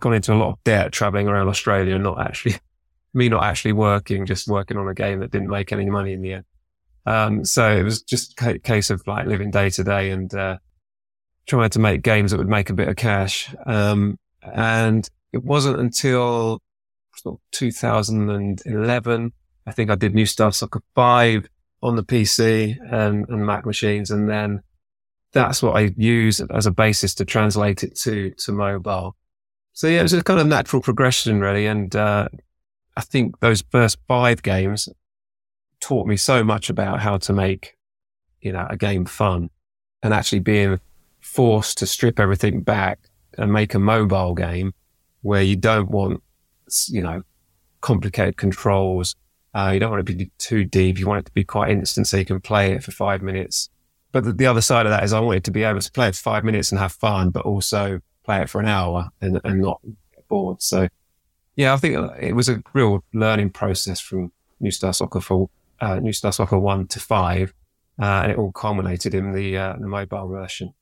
[0.05, 2.55] gone into a lot of debt traveling around Australia and not actually,
[3.14, 6.20] me not actually working, just working on a game that didn't make any money in
[6.20, 6.44] the end.
[7.07, 10.59] Um, so it was just a case of like living day to day and, uh,
[11.46, 13.55] trying to make games that would make a bit of cash.
[13.66, 16.61] Um, and it wasn't until
[17.16, 19.32] sort of 2011,
[19.66, 21.48] I think I did New Star Soccer 5
[21.82, 24.11] on the PC and, and Mac machines.
[24.11, 24.62] And then
[25.32, 29.16] that's what I use as a basis to translate it to, to mobile.
[29.75, 31.66] So yeah, it was a kind of natural progression really.
[31.66, 32.29] And, uh,
[32.97, 34.89] I think those first five games
[35.81, 37.77] taught me so much about how to make,
[38.41, 39.51] you know, a game fun
[40.03, 40.79] and actually being
[41.20, 43.01] forced to strip everything back
[43.37, 44.75] and make a mobile game
[45.22, 46.22] where you don't want,
[46.89, 47.22] you know,
[47.81, 49.16] complicated controls.
[49.55, 50.99] Uh, you don't want it to be too deep.
[50.99, 53.70] You want it to be quite instant so you can play it for five minutes.
[54.12, 56.09] But the, the other side of that is I wanted to be able to play
[56.09, 59.41] it for five minutes and have fun, but also play it for an hour and,
[59.45, 59.81] and not
[60.14, 60.62] get bored.
[60.62, 60.89] So
[61.57, 65.49] yeah, I think it was a real learning process from New Star Soccer for
[65.81, 67.55] uh, New Star Soccer one to five,
[68.01, 70.75] uh, and it all culminated in the uh, the mobile version.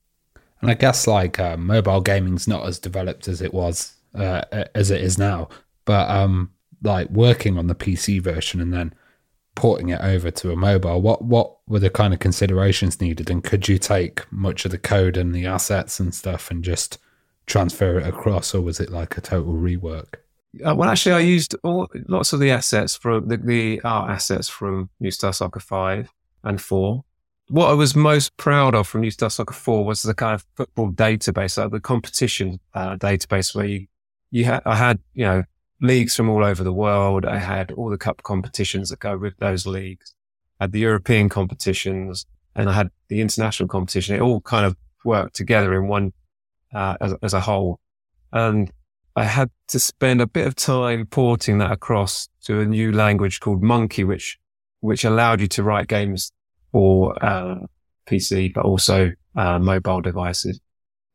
[0.61, 4.89] And I guess like uh, mobile gaming's not as developed as it was uh, as
[4.89, 5.49] it is now,
[5.85, 8.95] but um, like working on the PC version and then
[9.55, 13.43] porting it over to a mobile, what what were the kind of considerations needed, and
[13.43, 16.97] could you take much of the code and the assets and stuff and just
[17.45, 20.15] transfer it across, or was it like a total rework?
[20.65, 24.47] Uh, well, actually, I used all, lots of the assets from the, the art assets
[24.47, 26.09] from New Star Soccer 5
[26.43, 27.03] and 4.
[27.49, 30.45] What I was most proud of from New Star Soccer 4 was the kind of
[30.55, 33.87] football database, like the competition uh, database where you,
[34.29, 35.43] you had, I had, you know,
[35.81, 37.25] leagues from all over the world.
[37.25, 40.13] I had all the cup competitions that go with those leagues.
[40.59, 42.25] I had the European competitions
[42.55, 44.15] and I had the international competition.
[44.15, 46.13] It all kind of worked together in one
[46.73, 47.79] uh, as, as a whole.
[48.31, 48.71] And
[49.15, 53.39] I had to spend a bit of time porting that across to a new language
[53.39, 54.39] called Monkey, which,
[54.79, 56.31] which allowed you to write games
[56.71, 57.59] for, uh,
[58.07, 60.59] PC, but also, uh, mobile devices.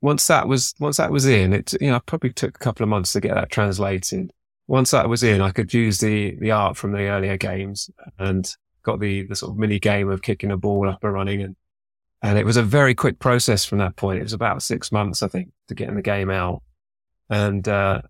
[0.00, 2.88] Once that was, once that was in, it, you know, probably took a couple of
[2.88, 4.32] months to get that translated.
[4.68, 8.54] Once that was in, I could use the, the art from the earlier games and
[8.84, 11.56] got the, the sort of mini game of kicking a ball up and running and
[12.22, 14.18] and it was a very quick process from that point.
[14.18, 16.62] It was about six months, I think, to getting the game out.
[17.30, 18.02] And, uh,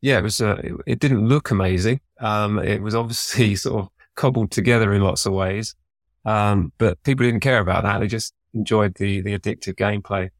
[0.00, 2.00] yeah, it was, uh, it, it, didn't look amazing.
[2.20, 5.74] Um, it was obviously sort of cobbled together in lots of ways.
[6.24, 7.98] Um, but people didn't care about that.
[7.98, 10.30] They just enjoyed the, the addictive gameplay.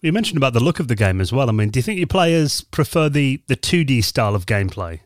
[0.00, 1.48] You mentioned about the look of the game as well.
[1.48, 5.00] I mean, do you think your players prefer the, the 2D style of gameplay?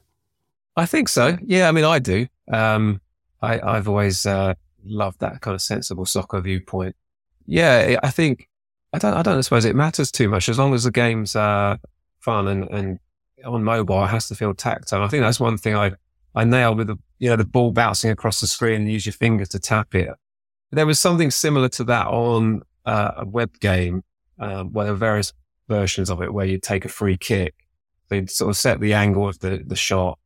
[0.77, 1.39] I think so.
[1.43, 2.27] Yeah, I mean, I do.
[2.53, 3.01] Um,
[3.41, 4.55] I, I've always uh,
[4.85, 6.95] loved that kind of sensible soccer viewpoint.
[7.47, 8.49] Yeah, I think
[8.93, 9.15] I don't.
[9.15, 11.77] I don't suppose it matters too much as long as the game's uh,
[12.21, 12.99] fun and, and
[13.45, 14.05] on mobile.
[14.05, 15.03] It has to feel tactile.
[15.03, 15.93] I think that's one thing I
[16.35, 19.13] I nailed with the you know the ball bouncing across the screen and use your
[19.13, 20.11] fingers to tap it.
[20.73, 24.03] There was something similar to that on uh, a web game
[24.39, 25.33] um, where there were various
[25.69, 27.55] versions of it where you'd take a free kick.
[28.09, 30.19] They'd sort of set the angle of the the shot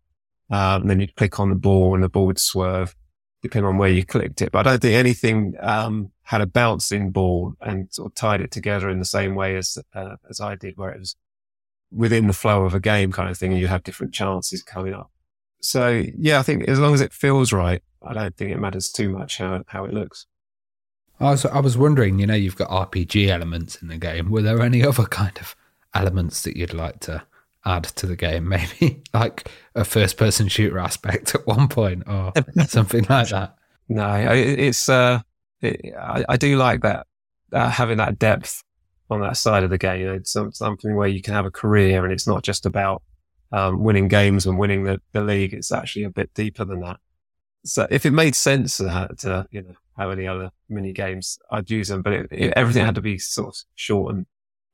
[0.51, 2.95] um, and then you'd click on the ball and the ball would swerve
[3.43, 4.53] depending on where you clicked it.
[4.53, 8.51] But I don't think anything, um, had a bouncing ball and sort of tied it
[8.51, 11.17] together in the same way as, uh, as I did, where it was
[11.91, 14.93] within the flow of a game kind of thing and you have different chances coming
[14.93, 15.11] up.
[15.61, 18.91] So yeah, I think as long as it feels right, I don't think it matters
[18.91, 20.27] too much how, how it looks.
[21.21, 24.31] I was, I was wondering, you know, you've got RPG elements in the game.
[24.31, 25.57] Were there any other kind of
[25.95, 27.25] elements that you'd like to
[27.69, 32.33] add to the game, maybe like a first person shooter aspect at one point or
[32.67, 33.55] something like that.
[33.89, 35.21] No, it's, uh,
[35.61, 37.07] it, I, I, do like that,
[37.53, 38.63] uh, having that depth
[39.09, 40.01] on that side of the game.
[40.01, 43.03] You know, it's something where you can have a career and it's not just about,
[43.51, 45.55] um, winning games and winning the, the league.
[45.55, 46.99] It's actually a bit deeper than that.
[47.65, 51.71] So if it made sense to, to you know, have any other mini games, I'd
[51.71, 54.27] use them, but it, it, everything had to be sort of short and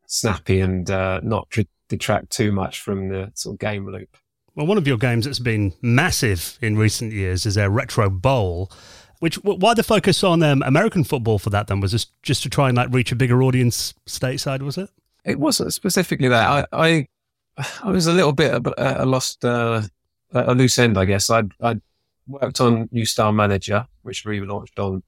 [0.07, 1.51] snappy and, uh, not
[1.89, 4.16] detract too much from the sort of game loop.
[4.55, 8.70] Well, one of your games that's been massive in recent years is a retro bowl.
[9.20, 12.51] Which why the focus on um, American football for that then was this just to
[12.51, 14.91] try and like reach a bigger audience stateside was it?
[15.24, 16.66] It wasn't specifically that.
[16.72, 17.07] I I,
[17.82, 19.82] I was a little bit uh, I lost uh,
[20.32, 21.30] a loose end, I guess.
[21.30, 21.80] I I
[22.26, 25.03] worked on New Star Manager, which relaunched on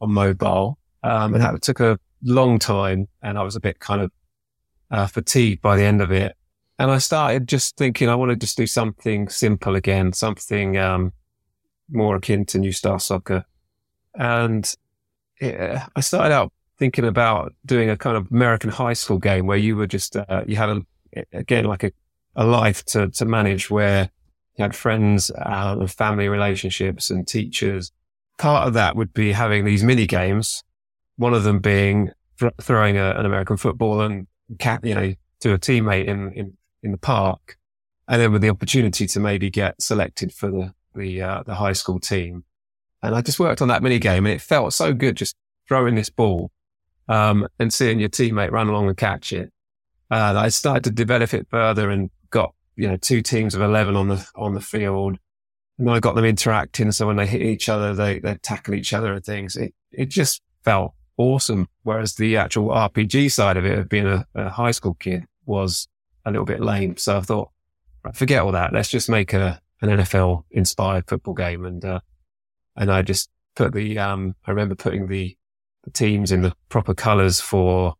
[0.00, 4.00] on mobile, um, and that took a long time, and I was a bit kind
[4.00, 4.10] of
[4.90, 6.36] uh, fatigued by the end of it.
[6.78, 11.12] And I started just thinking I want to just do something simple again, something um,
[11.90, 13.44] more akin to New Star Soccer.
[14.14, 14.74] And
[15.42, 19.76] I started out thinking about doing a kind of American high school game where you
[19.76, 20.82] were just, uh, you had a,
[21.32, 21.92] again, like a,
[22.34, 24.10] a life to, to manage where
[24.56, 27.92] you had friends uh, and family relationships and teachers.
[28.38, 30.64] Part of that would be having these mini games.
[31.16, 34.26] One of them being th- throwing a, an American football and
[34.58, 37.56] cat, you know, to a teammate in, in, in the park.
[38.08, 41.72] And then with the opportunity to maybe get selected for the, the, uh, the high
[41.72, 42.44] school team.
[43.02, 45.36] And I just worked on that mini game and it felt so good just
[45.68, 46.50] throwing this ball,
[47.08, 49.52] um, and seeing your teammate run along and catch it.
[50.10, 53.94] And I started to develop it further and got, you know, two teams of 11
[53.94, 55.18] on the, on the field.
[55.78, 56.90] And I got them interacting.
[56.92, 59.56] So when they hit each other, they, they tackle each other and things.
[59.56, 61.68] It, it just felt awesome.
[61.82, 65.88] Whereas the actual RPG side of it, of being a, a high school kid, was
[66.24, 66.96] a little bit lame.
[66.96, 67.50] So I thought,
[68.04, 68.72] right, forget all that.
[68.72, 71.64] Let's just make a an NFL inspired football game.
[71.64, 72.00] And uh,
[72.76, 75.36] and I just put the um, I remember putting the
[75.84, 77.94] the teams in the proper colours for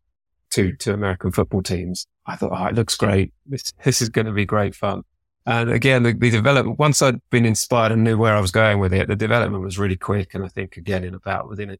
[0.51, 2.07] two two American football teams.
[2.25, 3.33] I thought, oh, it looks great.
[3.45, 5.03] This this is going to be great fun.
[5.45, 8.77] And again, the, the, development, once I'd been inspired and knew where I was going
[8.77, 10.35] with it, the development was really quick.
[10.35, 11.77] And I think again, in about within a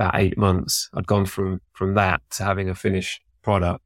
[0.00, 3.84] about eight months, I'd gone from, from that to having a finished product.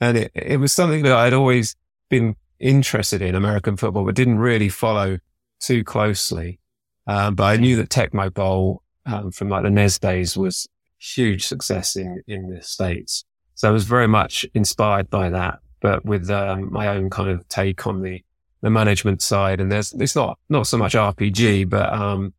[0.00, 1.74] And it, it was something that I'd always
[2.08, 5.18] been interested in American football, but didn't really follow
[5.58, 6.60] too closely.
[7.08, 10.68] Um, but I knew that Tecmo Bowl, um, from like the NES days was
[10.98, 13.24] huge success in, in the States.
[13.56, 17.46] So I was very much inspired by that, but with, um, my own kind of
[17.48, 18.22] take on the,
[18.60, 19.60] the management side.
[19.60, 22.32] And there's, it's not, not so much RPG, but, um,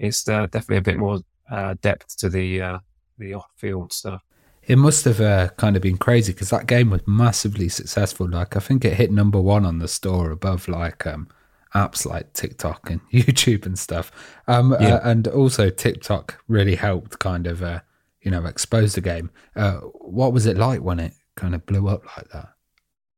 [0.00, 1.20] it's uh, definitely a bit more
[1.50, 2.78] uh, depth to the uh,
[3.18, 4.22] the off field stuff.
[4.62, 8.28] It must have uh, kind of been crazy because that game was massively successful.
[8.28, 11.28] Like I think it hit number one on the store above like um,
[11.74, 14.12] apps like TikTok and YouTube and stuff.
[14.46, 14.94] Um, uh, yeah.
[14.94, 17.80] uh, and also TikTok really helped kind of uh,
[18.22, 19.30] you know expose the game.
[19.56, 22.48] Uh, what was it like when it kind of blew up like that?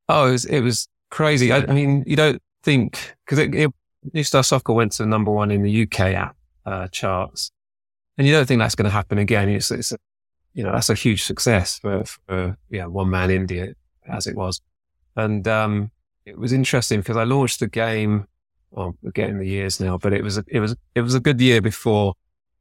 [0.08, 1.52] Oh, it was, it was crazy.
[1.52, 3.70] I, I, mean, you don't think because it, it,
[4.12, 6.36] New Star Soccer went to number one in the UK app
[6.66, 7.50] uh, charts,
[8.18, 9.48] and you don't think that's going to happen again.
[9.48, 9.98] It's, it's a,
[10.54, 13.74] you know, that's a huge success for, for yeah, one man indie
[14.06, 14.60] as it was.
[15.16, 15.90] And, um,
[16.24, 18.26] it was interesting because I launched the game,
[18.70, 21.20] well, we're getting the years now, but it was, a, it was, it was a
[21.20, 22.14] good year before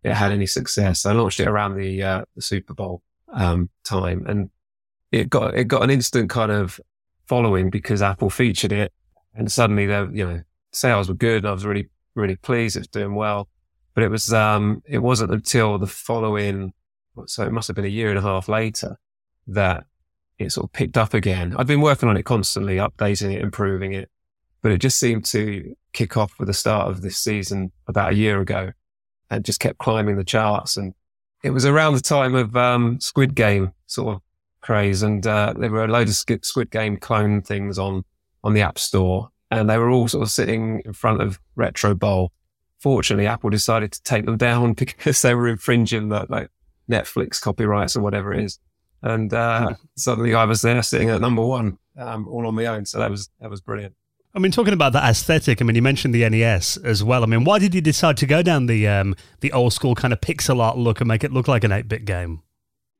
[0.03, 1.06] it had any success.
[1.06, 3.02] I launched it around the, uh, the Super Bowl,
[3.32, 4.49] um, time and
[5.11, 6.80] it got, it got an instant kind of
[7.28, 8.91] following because Apple featured it
[9.36, 10.41] and suddenly the, you know,
[10.72, 11.45] sales were good.
[11.45, 12.78] I was really, really pleased.
[12.78, 13.48] It's doing well.
[13.94, 16.74] But it was, um, it wasn't until the following,
[17.26, 18.98] so it must have been a year and a half later
[19.48, 19.86] that
[20.38, 21.56] it sort of picked up again.
[21.58, 24.10] I'd been working on it constantly, updating it, improving it,
[24.62, 28.16] but it just seemed to kick off with the start of this season about a
[28.16, 28.72] year ago
[29.30, 30.78] and just kept climbing the charts.
[30.78, 30.94] And
[31.44, 34.22] it was around the time of, um, Squid Game sort of
[34.62, 35.04] craze.
[35.04, 38.04] And, uh, there were a load of Squid Game clone things on,
[38.44, 41.94] on the app store and they were all sort of sitting in front of Retro
[41.94, 42.32] Bowl.
[42.82, 46.49] Fortunately, Apple decided to take them down because they were infringing the like
[46.90, 48.60] Netflix copyrights or whatever it is.
[49.03, 49.74] And uh, hmm.
[49.95, 52.86] suddenly I was there sitting at number one, um, all on my own.
[52.86, 53.95] So that was that was brilliant.
[54.34, 57.22] I mean, talking about that aesthetic, I mean, you mentioned the NES as well.
[57.24, 60.14] I mean, why did you decide to go down the um, the old school kind
[60.14, 62.41] of pixel art look and make it look like an eight bit game?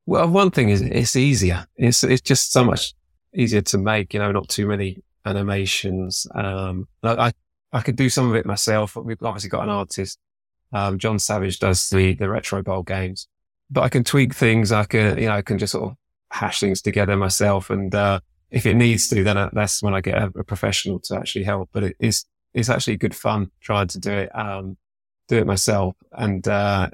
[0.06, 1.68] Well, one thing is it's easier.
[1.76, 2.94] It's it's just so much
[3.34, 4.14] easier to make.
[4.14, 6.28] You know, not too many animations.
[6.36, 7.32] Um, I I
[7.80, 8.98] could do some of it myself.
[8.98, 10.19] We've obviously got an artist.
[10.73, 13.27] Um, John Savage does the the retro bowl games,
[13.69, 14.72] but I can tweak things.
[14.72, 15.98] I can you know I can just sort of
[16.31, 17.69] hash things together myself.
[17.69, 18.19] And uh,
[18.49, 21.69] if it needs to, then that's when I get a, a professional to actually help.
[21.72, 24.77] But it is it's actually good fun trying to do it um,
[25.27, 25.95] do it myself.
[26.11, 26.89] And uh,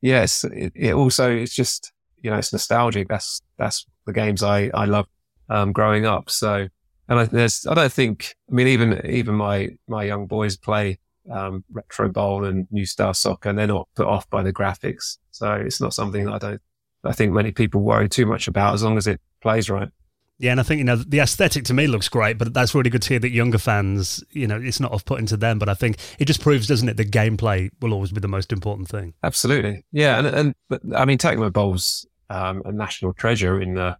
[0.00, 1.92] yes, it, it also it's just
[2.22, 3.08] you know it's nostalgic.
[3.08, 5.06] That's that's the games I I love
[5.48, 6.30] um, growing up.
[6.30, 6.68] So
[7.10, 10.98] and I, there's, I don't think, I mean, even, even my, my young boys play,
[11.30, 15.18] um, retro bowl and new star soccer and they're not put off by the graphics.
[15.32, 16.62] So it's not something that I don't,
[17.04, 19.90] I think many people worry too much about as long as it plays right.
[20.38, 22.88] Yeah, and I think you know the aesthetic to me looks great, but that's really
[22.88, 25.58] good to hear that younger fans, you know, it's not off-putting to them.
[25.58, 28.50] But I think it just proves, doesn't it, that gameplay will always be the most
[28.50, 29.12] important thing.
[29.22, 33.98] Absolutely, yeah, and and but I mean, Tecmo Bowl's um, a national treasure in the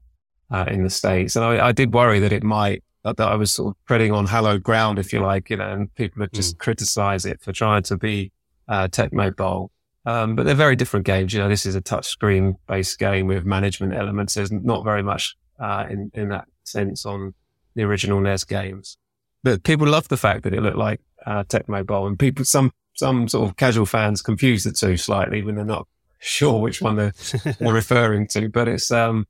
[0.50, 3.52] uh, in the states, and I, I, did worry that it might that I was
[3.52, 6.56] sort of treading on hallowed ground, if you like, you know, and people would just
[6.56, 6.58] mm.
[6.58, 8.32] criticize it for trying to be
[8.68, 9.70] uh, Tecmo Bowl.
[10.06, 11.32] Um, but they're very different games.
[11.32, 14.34] You know, this is a touchscreen based game with management elements.
[14.34, 17.34] There's not very much uh, in in that sense on
[17.74, 18.96] the original NES games.
[19.42, 22.72] But people love the fact that it looked like uh, Tecmo Bowl, and people some
[22.94, 25.86] some sort of casual fans confuse the two slightly when they're not
[26.18, 27.14] sure which one they're,
[27.58, 28.48] they're referring to.
[28.48, 29.26] But it's um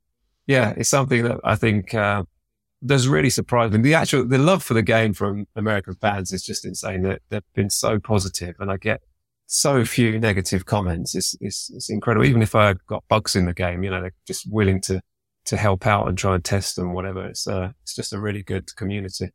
[0.46, 2.24] yeah, it's something that I think uh,
[2.82, 3.82] that's really surprising.
[3.82, 7.02] The actual, the love for the game from American fans is just insane.
[7.02, 9.02] That they've been so positive and I get
[9.46, 11.14] so few negative comments.
[11.14, 12.24] It's, it's, it's incredible.
[12.24, 15.02] Even if I got bugs in the game, you know, they're just willing to,
[15.46, 17.26] to help out and try and test them, whatever.
[17.26, 19.30] It's, uh, it's just a really good community.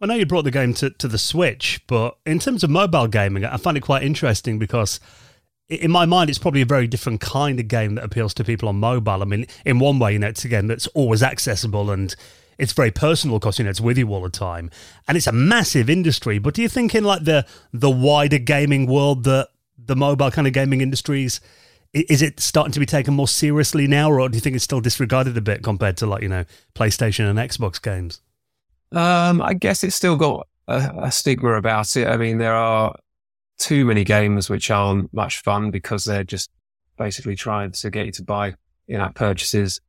[0.00, 3.06] I know you brought the game to, to the Switch, but in terms of mobile
[3.06, 5.00] gaming, I find it quite interesting because
[5.68, 8.68] in my mind, it's probably a very different kind of game that appeals to people
[8.68, 9.22] on mobile.
[9.22, 12.14] I mean, in one way, you know, it's a game that's always accessible and
[12.58, 14.70] it's very personal because you know it's with you all the time,
[15.06, 16.38] and it's a massive industry.
[16.38, 20.46] But do you think in like the the wider gaming world that the mobile kind
[20.46, 21.40] of gaming industries
[21.92, 24.80] is it starting to be taken more seriously now, or do you think it's still
[24.80, 28.20] disregarded a bit compared to like you know PlayStation and Xbox games?
[28.92, 32.06] Um, I guess it's still got a, a stigma about it.
[32.06, 32.94] I mean, there are
[33.58, 36.50] too many games which aren't much fun because they're just
[36.98, 38.54] basically trying to get you to buy
[38.88, 39.80] in-app purchases.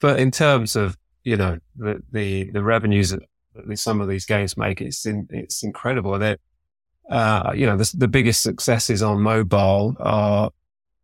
[0.00, 3.22] But in terms of you know, the, the, the revenues that
[3.78, 6.18] some of these games make, it's in, it's incredible.
[6.18, 6.40] That,
[7.10, 10.50] uh, you know, the, the biggest successes on mobile are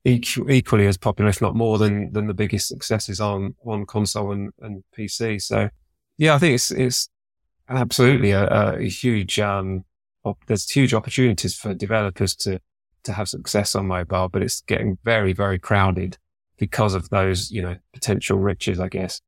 [0.04, 4.32] equ- equally as popular, if not more than, than the biggest successes on, on console
[4.32, 5.40] and, and PC.
[5.42, 5.68] So
[6.16, 7.08] yeah, I think it's, it's
[7.68, 9.84] absolutely a, a huge, um,
[10.24, 12.60] op- there's huge opportunities for developers to,
[13.04, 16.18] to have success on mobile, but it's getting very, very crowded
[16.58, 19.20] because of those, you know, potential riches, I guess.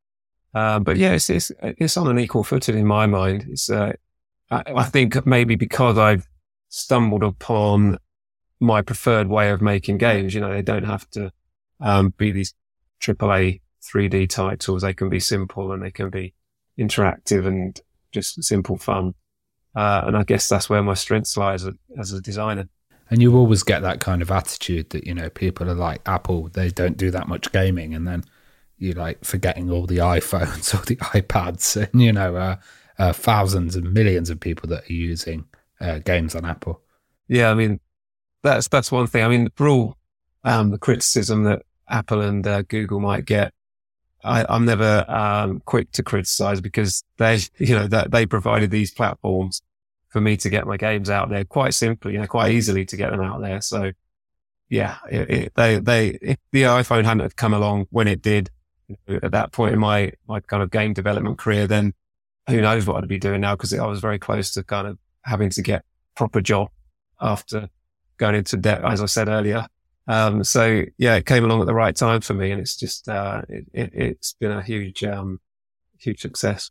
[0.54, 3.46] Uh, but yeah, it's, it's, it's on an equal footing in my mind.
[3.48, 3.92] It's, uh,
[4.50, 6.28] I, I, think maybe because I've
[6.68, 7.98] stumbled upon
[8.58, 11.32] my preferred way of making games, you know, they don't have to,
[11.80, 12.54] um, be these
[13.00, 14.82] AAA 3D titles.
[14.82, 16.34] They can be simple and they can be
[16.78, 19.14] interactive and just simple fun.
[19.74, 22.68] Uh, and I guess that's where my strengths lie as a, as a designer.
[23.08, 26.48] And you always get that kind of attitude that, you know, people are like Apple,
[26.48, 27.94] they don't do that much gaming.
[27.94, 28.24] And then
[28.80, 32.56] you're like forgetting all the iPhones or the iPads and you know uh,
[32.98, 35.44] uh, thousands and millions of people that are using
[35.80, 36.80] uh, games on Apple.
[37.28, 37.78] Yeah, I mean
[38.42, 39.24] that's that's one thing.
[39.24, 39.96] I mean, for all
[40.44, 43.52] um, the criticism that Apple and uh, Google might get,
[44.24, 48.92] I, am never um, quick to criticize because they, you know, that they provided these
[48.92, 49.62] platforms
[50.08, 52.96] for me to get my games out there quite simply, you know, quite easily to
[52.96, 53.60] get them out there.
[53.60, 53.92] So,
[54.68, 58.50] yeah, it, it, they they if the iPhone hadn't come along when it did,
[59.08, 61.94] at that point in my, my kind of game development career, then
[62.48, 63.56] who knows what I'd be doing now?
[63.56, 65.84] Cause I was very close to kind of having to get
[66.16, 66.68] proper job
[67.20, 67.68] after
[68.16, 69.66] going into debt, as I said earlier.
[70.06, 73.08] Um, so yeah, it came along at the right time for me, and it's just
[73.08, 75.40] uh, it, has it, been a huge um,
[75.98, 76.70] huge success.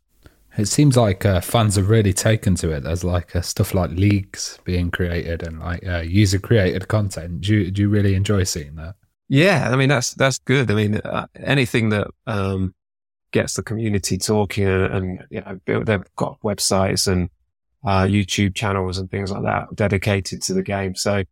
[0.58, 2.82] It seems like uh, fans have really taken to it.
[2.82, 7.42] There's like uh, stuff like leagues being created and like uh, user created content.
[7.42, 8.96] Do you, do you really enjoy seeing that?
[9.30, 10.72] Yeah, I mean that's that's good.
[10.72, 12.74] I mean uh, anything that um,
[13.30, 17.30] gets the community talking and, you know they've got websites and
[17.84, 20.96] uh, YouTube channels and things like that dedicated to the game.
[20.96, 21.22] So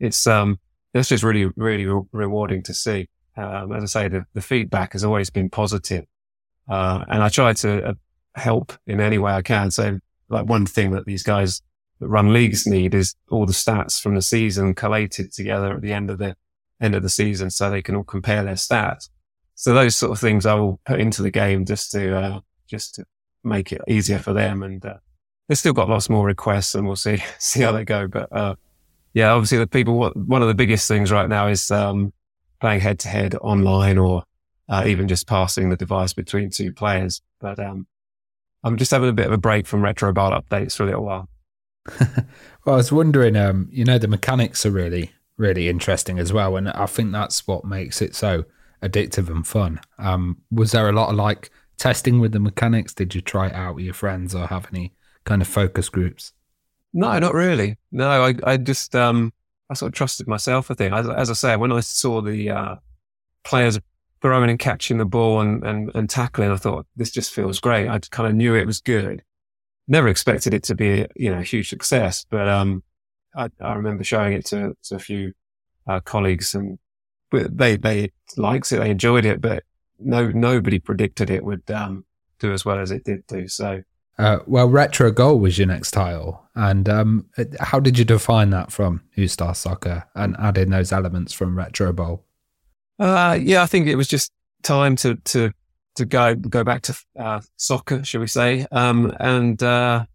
[0.00, 0.58] it's um
[0.92, 3.08] just really really re- rewarding to see.
[3.36, 6.04] Um, as I say, the, the feedback has always been positive,
[6.68, 7.94] uh, and I try to uh,
[8.34, 9.70] help in any way I can.
[9.70, 11.62] So like one thing that these guys
[12.00, 15.92] that run leagues need is all the stats from the season collated together at the
[15.92, 16.34] end of the
[16.80, 19.08] end of the season so they can all compare their stats.
[19.54, 22.94] So those sort of things I will put into the game just to, uh, just
[22.96, 23.04] to
[23.42, 24.62] make it easier for them.
[24.62, 24.96] And, uh,
[25.48, 28.06] they've still got lots more requests and we'll see, see how they go.
[28.06, 28.56] But, uh,
[29.14, 32.12] yeah, obviously the people, one of the biggest things right now is, um,
[32.60, 34.24] playing head to head online or,
[34.68, 37.22] uh, even just passing the device between two players.
[37.40, 37.86] But, um,
[38.62, 41.04] I'm just having a bit of a break from retro bowl updates for a little
[41.04, 41.28] while.
[42.00, 46.56] well, I was wondering, um, you know, the mechanics are really really interesting as well.
[46.56, 48.44] And I think that's what makes it so
[48.82, 49.80] addictive and fun.
[49.98, 52.94] Um, was there a lot of like testing with the mechanics?
[52.94, 54.92] Did you try it out with your friends or have any
[55.24, 56.32] kind of focus groups?
[56.92, 57.76] No, not really.
[57.92, 59.32] No, I, I just, um,
[59.68, 60.94] I sort of trusted myself, I think.
[60.94, 62.76] As, as I say, when I saw the, uh,
[63.44, 63.78] players
[64.22, 67.88] throwing and catching the ball and, and, and tackling, I thought this just feels great.
[67.88, 69.22] I kind of knew it was good.
[69.88, 72.82] Never expected it to be, you know, a huge success, but, um,
[73.36, 75.32] I, I remember showing it to, to a few
[75.86, 76.78] uh, colleagues and
[77.30, 78.78] they, they liked it.
[78.78, 79.62] They enjoyed it, but
[79.98, 82.04] no, nobody predicted it would, um,
[82.38, 83.48] do as well as it did do.
[83.48, 83.82] So,
[84.18, 87.26] uh, well, retro goal was your next title, and um,
[87.60, 91.56] how did you define that from New Star Soccer and add in those elements from
[91.56, 92.24] Retro Bowl?
[92.98, 94.32] Uh, yeah, I think it was just
[94.62, 95.50] time to to
[95.96, 98.66] to go go back to uh, soccer, shall we say?
[98.72, 100.06] Um, and uh,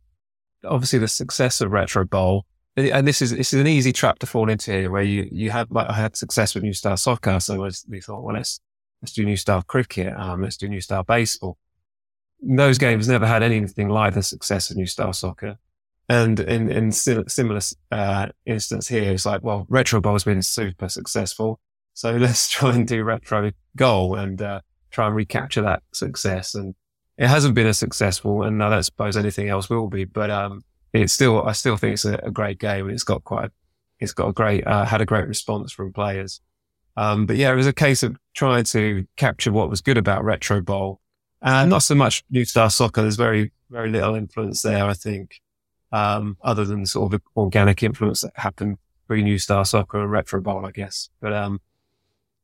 [0.63, 2.45] obviously the success of Retro Bowl
[2.77, 5.51] and this is this is an easy trap to fall into here, where you you
[5.51, 8.59] had like I had success with New Star Soccer, so we thought, well, let's
[9.01, 11.57] let's do New Star Cricket, um, let's do New Star Baseball.
[12.41, 15.57] Those games never had anything like the success of New Star Soccer,
[16.07, 17.59] and in in similar
[17.91, 21.59] uh, instance here, it's like, well, Retro Bowl has been super successful,
[21.93, 24.61] so let's try and do Retro Goal and uh,
[24.91, 26.55] try and recapture that success.
[26.55, 26.75] And
[27.17, 30.63] it hasn't been as successful, and I don't suppose anything else will be, but um,
[30.93, 33.51] it's still, I still think it's a, a great game and it's got quite, a,
[33.99, 36.41] it's got a great, uh, had a great response from players.
[36.97, 40.23] Um, but yeah, it was a case of trying to capture what was good about
[40.23, 41.01] Retro Bowl
[41.41, 43.01] and not so much New Star Soccer.
[43.01, 45.41] There's very, very little influence there, I think,
[45.91, 48.77] um, other than sort of organic influence that happened
[49.07, 51.09] pre New Star Soccer and Retro Bowl, I guess.
[51.19, 51.61] But, um,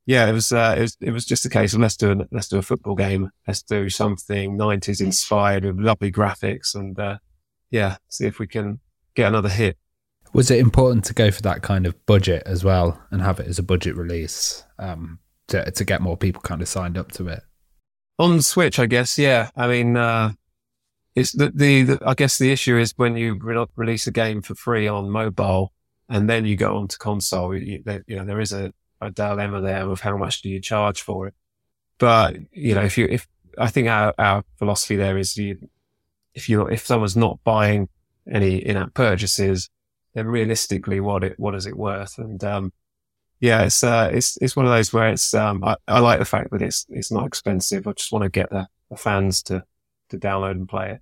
[0.06, 2.28] yeah, it was, uh, it was, it was just a case of let's do a,
[2.32, 3.30] let's do a football game.
[3.45, 7.18] Let's do something 90s inspired with lovely graphics and, uh,
[7.72, 8.80] yeah, see if we can
[9.15, 9.77] get another hit.
[10.34, 13.48] Was it important to go for that kind of budget as well and have it
[13.48, 17.27] as a budget release um, to to get more people kind of signed up to
[17.27, 17.41] it?
[18.19, 19.52] On Switch, I guess, yeah.
[19.56, 20.34] I mean, uh,
[21.15, 24.41] it's the, the, the, I guess the issue is when you re- release a game
[24.41, 25.73] for free on mobile
[26.10, 29.89] and then you go onto console, you, you know, there is a, a dilemma there
[29.89, 31.34] of how much do you charge for it.
[31.99, 33.27] But, you know, if you, if
[33.57, 35.57] I think our, our philosophy there is you,
[36.38, 37.89] if you if someone's not buying
[38.31, 39.69] any in-app purchases,
[40.14, 42.18] then realistically, what it what is it worth?
[42.19, 42.72] And um,
[43.39, 46.26] yeah, it's uh, it's it's one of those where it's um, I, I like the
[46.26, 47.88] fact that it's it's not expensive.
[47.88, 49.64] I just want to get the, the fans to
[50.09, 51.01] to download and play it.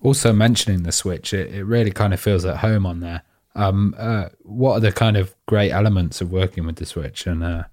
[0.00, 3.22] Also mentioning the Switch, it, it really kind of feels at home on there.
[3.56, 7.42] Um, uh, what are the kind of great elements of working with the Switch, and
[7.42, 7.64] uh,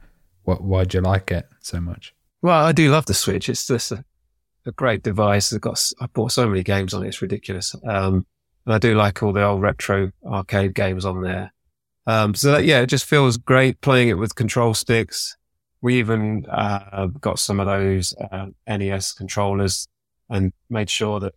[0.43, 2.15] what why do you like it so much?
[2.41, 3.47] Well, I do love the Switch.
[3.47, 4.03] It's just a,
[4.65, 5.53] a great device.
[5.53, 7.09] I've got, I bought so many games on it.
[7.09, 7.75] It's ridiculous.
[7.87, 8.25] Um,
[8.65, 11.53] and I do like all the old retro arcade games on there.
[12.07, 15.37] Um, so that, yeah, it just feels great playing it with control sticks.
[15.81, 19.87] We even, uh, got some of those, uh, NES controllers
[20.29, 21.33] and made sure that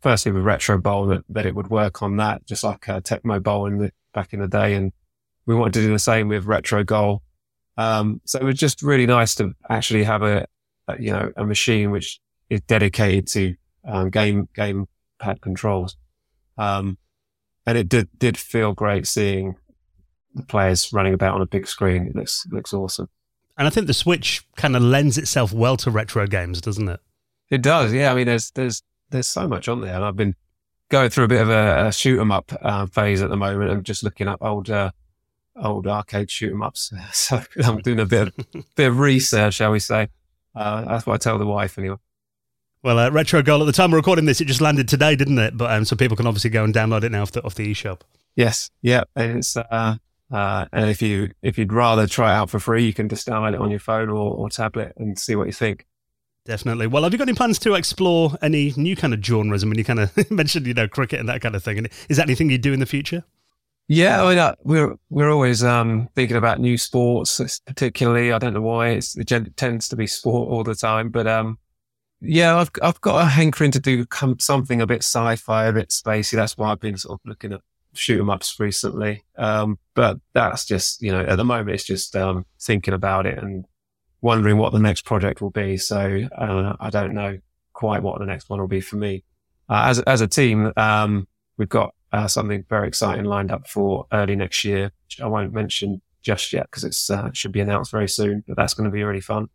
[0.00, 3.42] firstly with Retro Bowl that, that it would work on that, just like, uh, Tecmo
[3.42, 4.74] Bowl in the, back in the day.
[4.74, 4.92] And
[5.46, 7.22] we wanted to do the same with Retro Goal.
[7.76, 10.46] Um, so it was just really nice to actually have a,
[10.88, 12.20] a you know, a machine which
[12.54, 13.54] is dedicated to
[13.84, 14.86] um, game game
[15.18, 15.96] pad controls.
[16.56, 16.98] Um,
[17.66, 19.56] and it did did feel great seeing
[20.34, 22.06] the players running about on a big screen.
[22.06, 23.08] It looks looks awesome.
[23.56, 27.00] And I think the Switch kind of lends itself well to retro games, doesn't it?
[27.50, 28.10] It does, yeah.
[28.10, 30.34] I mean, there's there's there's so much on there, and I've been
[30.88, 33.70] going through a bit of a, a shoot 'em up uh, phase at the moment.
[33.70, 34.90] I'm just looking up old uh,
[35.56, 36.92] old arcade shoot 'em ups.
[37.12, 38.34] So I'm doing a bit of,
[38.76, 40.08] bit of research, shall we say.
[40.54, 41.96] Uh, that's what I tell the wife anyway.
[42.84, 45.38] Well, uh, Retro Goal, at the time we're recording this, it just landed today, didn't
[45.38, 45.56] it?
[45.56, 47.72] But um, so people can obviously go and download it now off the, off the
[47.72, 48.02] eShop.
[48.36, 48.70] Yes.
[48.82, 49.04] Yeah.
[49.16, 49.96] And it's, uh,
[50.30, 53.26] uh, and if you, if you'd rather try it out for free, you can just
[53.26, 55.86] download it on your phone or, or tablet and see what you think.
[56.44, 56.86] Definitely.
[56.86, 59.64] Well, have you got any plans to explore any new kind of genres?
[59.64, 61.78] I mean, you kind of mentioned, you know, cricket and that kind of thing.
[61.78, 63.24] And is that anything you do in the future?
[63.88, 68.32] Yeah, I mean, uh, we're we're always um, thinking about new sports, particularly.
[68.32, 71.58] I don't know why it's, it tends to be sport all the time, but um,
[72.24, 74.06] yeah, I've I've got a hankering to do
[74.38, 76.32] something a bit sci-fi, a bit spacey.
[76.32, 77.60] That's why I've been sort of looking at
[77.94, 79.24] shoot 'em ups recently.
[79.36, 83.38] Um, but that's just you know at the moment it's just um, thinking about it
[83.38, 83.64] and
[84.20, 85.76] wondering what the next project will be.
[85.76, 87.38] So uh, I don't know
[87.72, 89.24] quite what the next one will be for me.
[89.68, 94.06] Uh, as as a team, um, we've got uh, something very exciting lined up for
[94.12, 94.92] early next year.
[95.22, 98.44] I won't mention just yet because it uh, should be announced very soon.
[98.46, 99.48] But that's going to be really fun.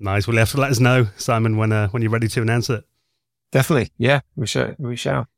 [0.00, 0.26] Nice.
[0.26, 2.70] Well, you have to let us know, Simon, when uh, when you're ready to announce
[2.70, 2.84] it.
[3.52, 3.90] Definitely.
[3.98, 4.74] Yeah, we shall.
[4.78, 5.28] We shall.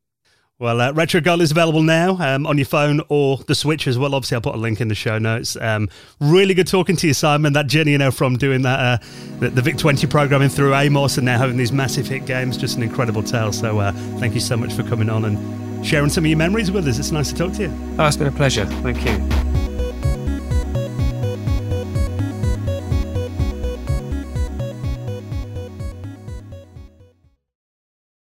[0.58, 3.98] Well, uh, Retro Goal is available now um, on your phone or the Switch as
[3.98, 4.14] well.
[4.14, 5.56] Obviously, I'll put a link in the show notes.
[5.60, 5.88] Um,
[6.20, 7.52] really good talking to you, Simon.
[7.54, 9.04] That journey, you know, from doing that uh,
[9.40, 12.76] the, the, Vic 20 programming through Amos and now having these massive hit games, just
[12.76, 13.50] an incredible tale.
[13.50, 13.90] So, uh,
[14.20, 16.96] thank you so much for coming on and sharing some of your memories with us.
[17.00, 17.96] It's nice to talk to you.
[17.98, 18.66] Oh, it's been a pleasure.
[18.66, 19.51] Thank you.